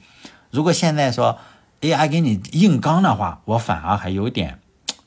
[0.52, 1.38] 如果现在说
[1.82, 4.60] AI 给你硬刚的话，我反而还有点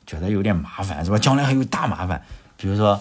[0.06, 1.18] 觉得有点麻烦，是吧？
[1.18, 2.22] 将来还有大麻烦，
[2.56, 3.00] 比如说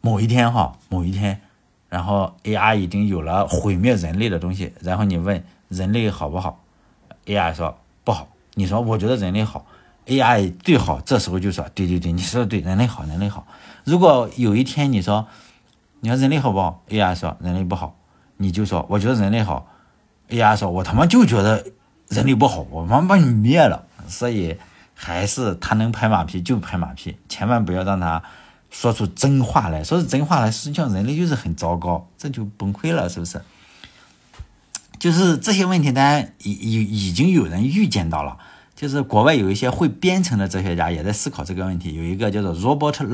[0.00, 1.40] 某一天哈，某一天。
[1.88, 6.64] 然后 AI 已经有了毁灭人类的东西，然后你问人类好不好
[7.26, 8.28] ？AI 说不好。
[8.54, 9.64] 你说我觉得人类好
[10.06, 11.00] ，AI 最好。
[11.00, 13.46] 这时候就说对对对，你说的对，人类好，人类好。
[13.84, 15.28] 如果有一天你说
[16.00, 17.96] 你说人类好不好？AI 说人类不好，
[18.36, 19.68] 你就说我觉得人类好。
[20.28, 21.64] AI 说我他妈就觉得
[22.08, 23.86] 人类不好，我们把你灭了。
[24.08, 24.56] 所以
[24.94, 28.22] 还是他能拍马屁就拍马屁，千万不要让他。
[28.68, 33.40] 说出真话来，说是真话来，实际上人类就是很糟糕，这就崩溃了，是不是？
[34.98, 38.36] 就是这些问题，大家已已已经有人预见到了，
[38.74, 41.94] 就是国外有一些会编程的哲学家也在思考这个问题。
[41.94, 43.06] 有一个叫做 Robert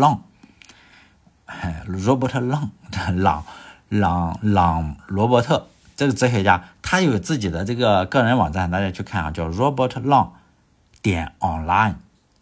[1.47, 2.71] Long，Robert Long，
[3.15, 3.45] 朗
[3.89, 5.69] 朗朗罗伯特
[6.03, 10.31] 这个哲学家，他有自己的这个个人网站，大家去看啊，叫 Robert Long
[11.01, 11.95] 点 online，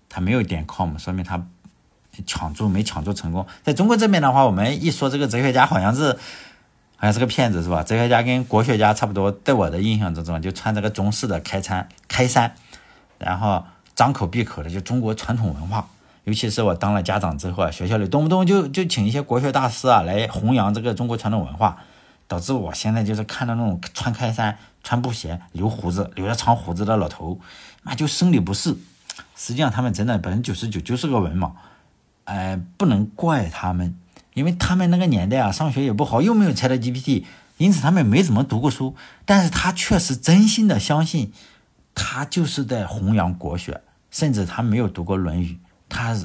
[0.09, 1.47] 他没有点 com，说明他。
[2.27, 6.13] 抢注没抢注成功，在中国这边的话，我们一说这个哲学家，好像是
[6.97, 7.85] 好像是个骗子，是吧？
[7.85, 12.53] 哲学家跟国学家差不多，在我的印象之中，就穿这个中式的开衫，开衫，
[13.17, 15.87] 然后张口闭口的就中国传统文化。
[16.25, 21.79] 尤其是我当了家长之后啊，学校里动不动就就请一些国学大师啊来弘扬这个中国传统文化，
[22.31, 27.41] 导致我现在就是看到那种穿开衫、穿布鞋、留胡子、留着长胡子的老头，
[27.83, 28.77] 那就生理不适。
[29.35, 31.51] 实际上他们真的百分之九十九就是个文盲。
[32.27, 33.97] 哎，不能怪他们，
[34.35, 37.25] 因为他们那个年代啊，上学也不好，又没有 ChatGPT，
[37.57, 38.95] 因此他们没怎么读过书。
[39.25, 41.33] 但是他确实真心的相信，
[41.97, 45.55] 他就是在弘扬国学，甚至他没有读过《论语》，
[45.89, 46.17] 他，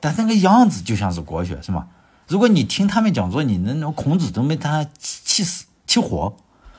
[0.00, 1.88] 但那个样子就像是国学，是吗？
[2.30, 6.36] 如果你听他们讲座，你那种孔子都没他气死、气活，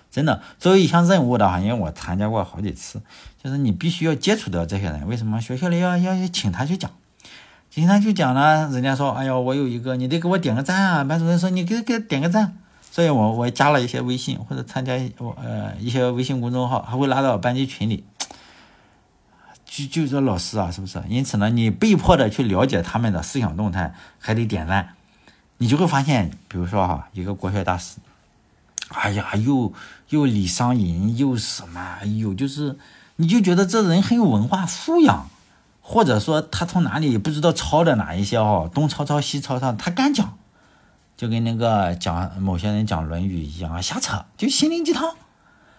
[0.09, 0.41] 真的。
[0.57, 3.01] 作为一项任务的话，因为我参加过好几次，
[3.43, 5.05] 就是你必须要接触到这些人。
[5.09, 6.89] 为什么学校里要要请他去讲？
[7.69, 11.03] 经常去讲呢，人家说，哎呦，我有一个，你得给我点个赞啊！
[11.03, 12.57] 班主任说，你给给点个赞，
[12.89, 18.05] 所以我我加了一些微信或者参加我呃一些微信公众号，还会拉到班级群里，
[19.65, 21.01] 就就说老师啊，是不是？
[21.09, 24.95] 因此呢，你被迫的去了解他们的思想动态，还得点赞，
[25.61, 27.97] 你就会发现，比如说哈，一个国学大师，
[28.89, 29.71] 哎呀，又
[30.09, 32.79] 又李商隐，又什么，哎呦，就是
[33.17, 35.29] 你就觉得这人很有文化素养。
[35.83, 40.37] 或者说他从哪里不知道抄的哪一些哦，东抄抄西抄抄，他敢讲，
[41.17, 45.15] 就跟那个讲某些人讲《论语》一样瞎扯，就心灵鸡汤。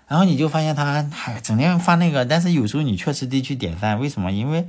[0.07, 4.30] 然后你就发现他还整天发那个，但是有时候你确实得去点赞，为什么？
[4.30, 4.68] 因为，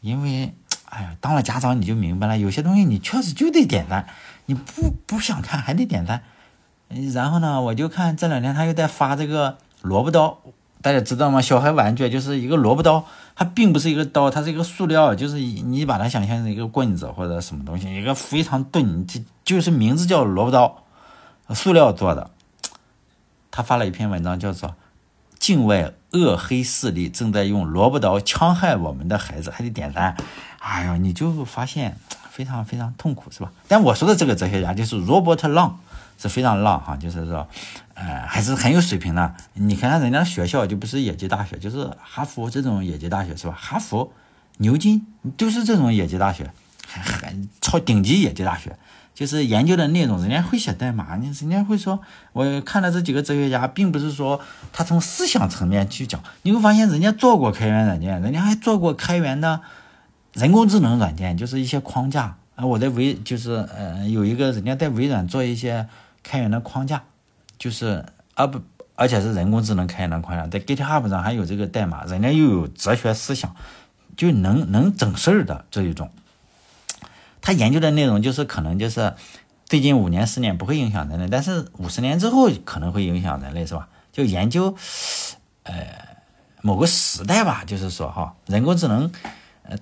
[0.00, 4.06] 因为，哎呀，当了家长你就明白了，有些东西你确实就得点赞，
[4.50, 6.22] 你不不想看还得点赞。
[7.14, 10.40] 然后呢，我就看这两天他又在发这个萝卜刀。
[10.82, 11.40] 大家知道吗？
[11.40, 13.04] 小孩玩具就是一个萝卜刀，
[13.36, 20.82] 它并不是一个刀，它是一个塑料，就是你把它想象成一个棍子或者什么东西，一个非常钝，就就是名字叫萝卜刀，
[21.50, 22.30] 塑料做的。
[23.52, 24.70] 他发了一篇文章，叫做
[25.38, 30.16] 《境外恶黑势力正在用萝卜刀戕害我们的孩子》，还得点赞。
[30.60, 31.98] 哎呦，你就发现
[32.30, 33.50] 非常非常痛苦，是吧？
[33.68, 35.72] 但我说的这个哲学家就是 Robert Long。
[36.22, 37.48] 是非常浪哈，就是说，
[37.94, 39.34] 呃，还是很有水平的。
[39.54, 43.56] 你看看人家学校就不是野鸡大学，就是哈佛这种野鸡大学是吧？
[43.58, 44.12] 哈佛、
[44.58, 45.06] 牛津
[45.38, 46.50] 都是这种野鸡大学，
[46.86, 48.76] 还还超顶级野鸡大学。
[49.14, 51.98] 就是研究的内容，人家会写代码，人家会说。
[52.34, 54.38] 我看了这几个哲学家，并不是说
[54.74, 59.62] 他从思想层面去讲，你会发现人家做过开源软件，人家还做过开源的
[60.32, 62.66] 人工智能软件，就是一些框架啊。
[62.66, 65.88] 我在微就是呃有一个人家在微软做一些。
[66.22, 67.02] 开源的框架，
[67.58, 68.04] 就是
[68.34, 68.60] 而不
[68.94, 73.56] 而且是人工智能开源的框架，在 GitHub 上还有这个代码，人家又有哲学思想，
[74.18, 76.10] 就能能整事儿的这一种。
[77.40, 79.14] 他研究的内容就是可能就是
[79.64, 83.88] 最近五年十年不会影响人类，但是五十年之后可能会影响人类，是吧？
[84.12, 84.76] 就研究
[85.62, 85.74] 呃
[86.60, 89.10] 某个时代吧，就是说哈，人工智能，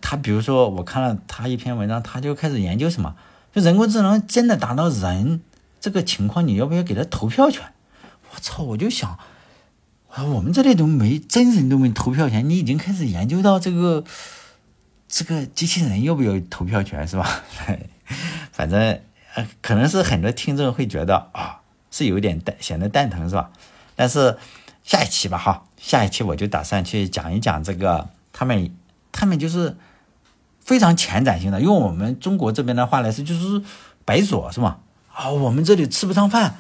[0.01, 3.15] 他比如说我看了他一篇文章，他就开始研究什么，
[3.53, 5.41] 就人工智能真的达到人。
[5.81, 7.65] 这个情况你要不要给他投票权？
[8.33, 8.65] 我操！
[8.65, 9.17] 我就想，
[10.11, 14.03] 啊，我们这里都没真人都没投票权，你已经开始研究到这个
[15.09, 17.43] 这个机器人要不要投票权是吧？
[18.51, 19.01] 反正
[19.63, 21.61] 可能是很多听众会觉得啊，
[21.93, 23.51] 是有点蛋显得蛋疼是吧？
[23.95, 24.37] 但是
[24.83, 28.75] 下一期吧哈，下一期我就打算去讲一讲这个他们
[29.19, 29.77] 他们就是
[30.61, 33.61] 非常前瞻性的，用我们中国这边的话来说就是
[34.05, 34.79] 白左是吗？
[35.13, 36.55] 啊，我们这里吃不上饭，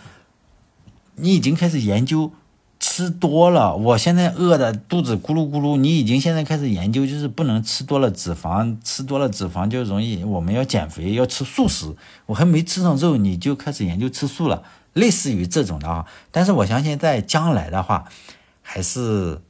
[1.14, 2.32] 你已经开始研究。
[2.80, 5.76] 吃多了，我现在饿的肚子咕噜咕噜。
[5.76, 10.22] 你已经现在开始研究，就是不能吃多了脂肪，吃多了脂肪就容易。
[10.22, 11.94] 我们要减肥，要吃素食。
[12.26, 16.06] 我还没吃上肉，你就开始研究吃素了，类似于这种的啊。
[16.30, 18.04] 但是我相信在将来的话，
[18.62, 19.40] 还是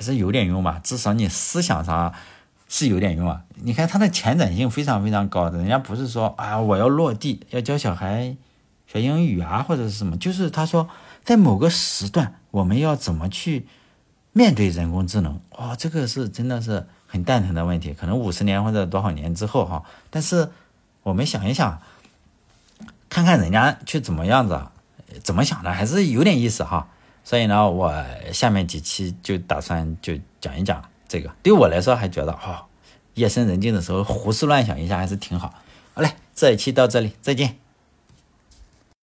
[0.00, 0.80] 还是有点用吧。
[0.82, 2.14] 至少你思想上
[2.70, 3.42] 是有点用啊。
[3.56, 8.34] 你看它的前瞻性非常非常高的，人家不是说啊，我要落地要教小孩
[8.86, 10.88] 学英语啊，或者是什么，就是他说。
[11.22, 13.66] 在某个时段，我们要怎么去
[14.32, 15.38] 面对人工智能？
[15.58, 19.84] 哇，这个是真的是很蛋疼的问题，可能五十年或者多少年之后哈。
[20.08, 20.48] 但是
[21.02, 21.82] 我们想一想，
[23.10, 24.58] 看看人家去怎么样子，
[25.22, 26.88] 怎么想的，还是有点意思哈。
[27.24, 27.92] 所以呢，我
[28.32, 31.30] 下面几期就打算就讲一讲这个。
[31.42, 32.64] 对我来说，还觉得哦，
[33.14, 35.54] 夜深人静的时候胡思乱想一下还是挺好。
[35.94, 37.56] 好嘞，这一期到这里，再见。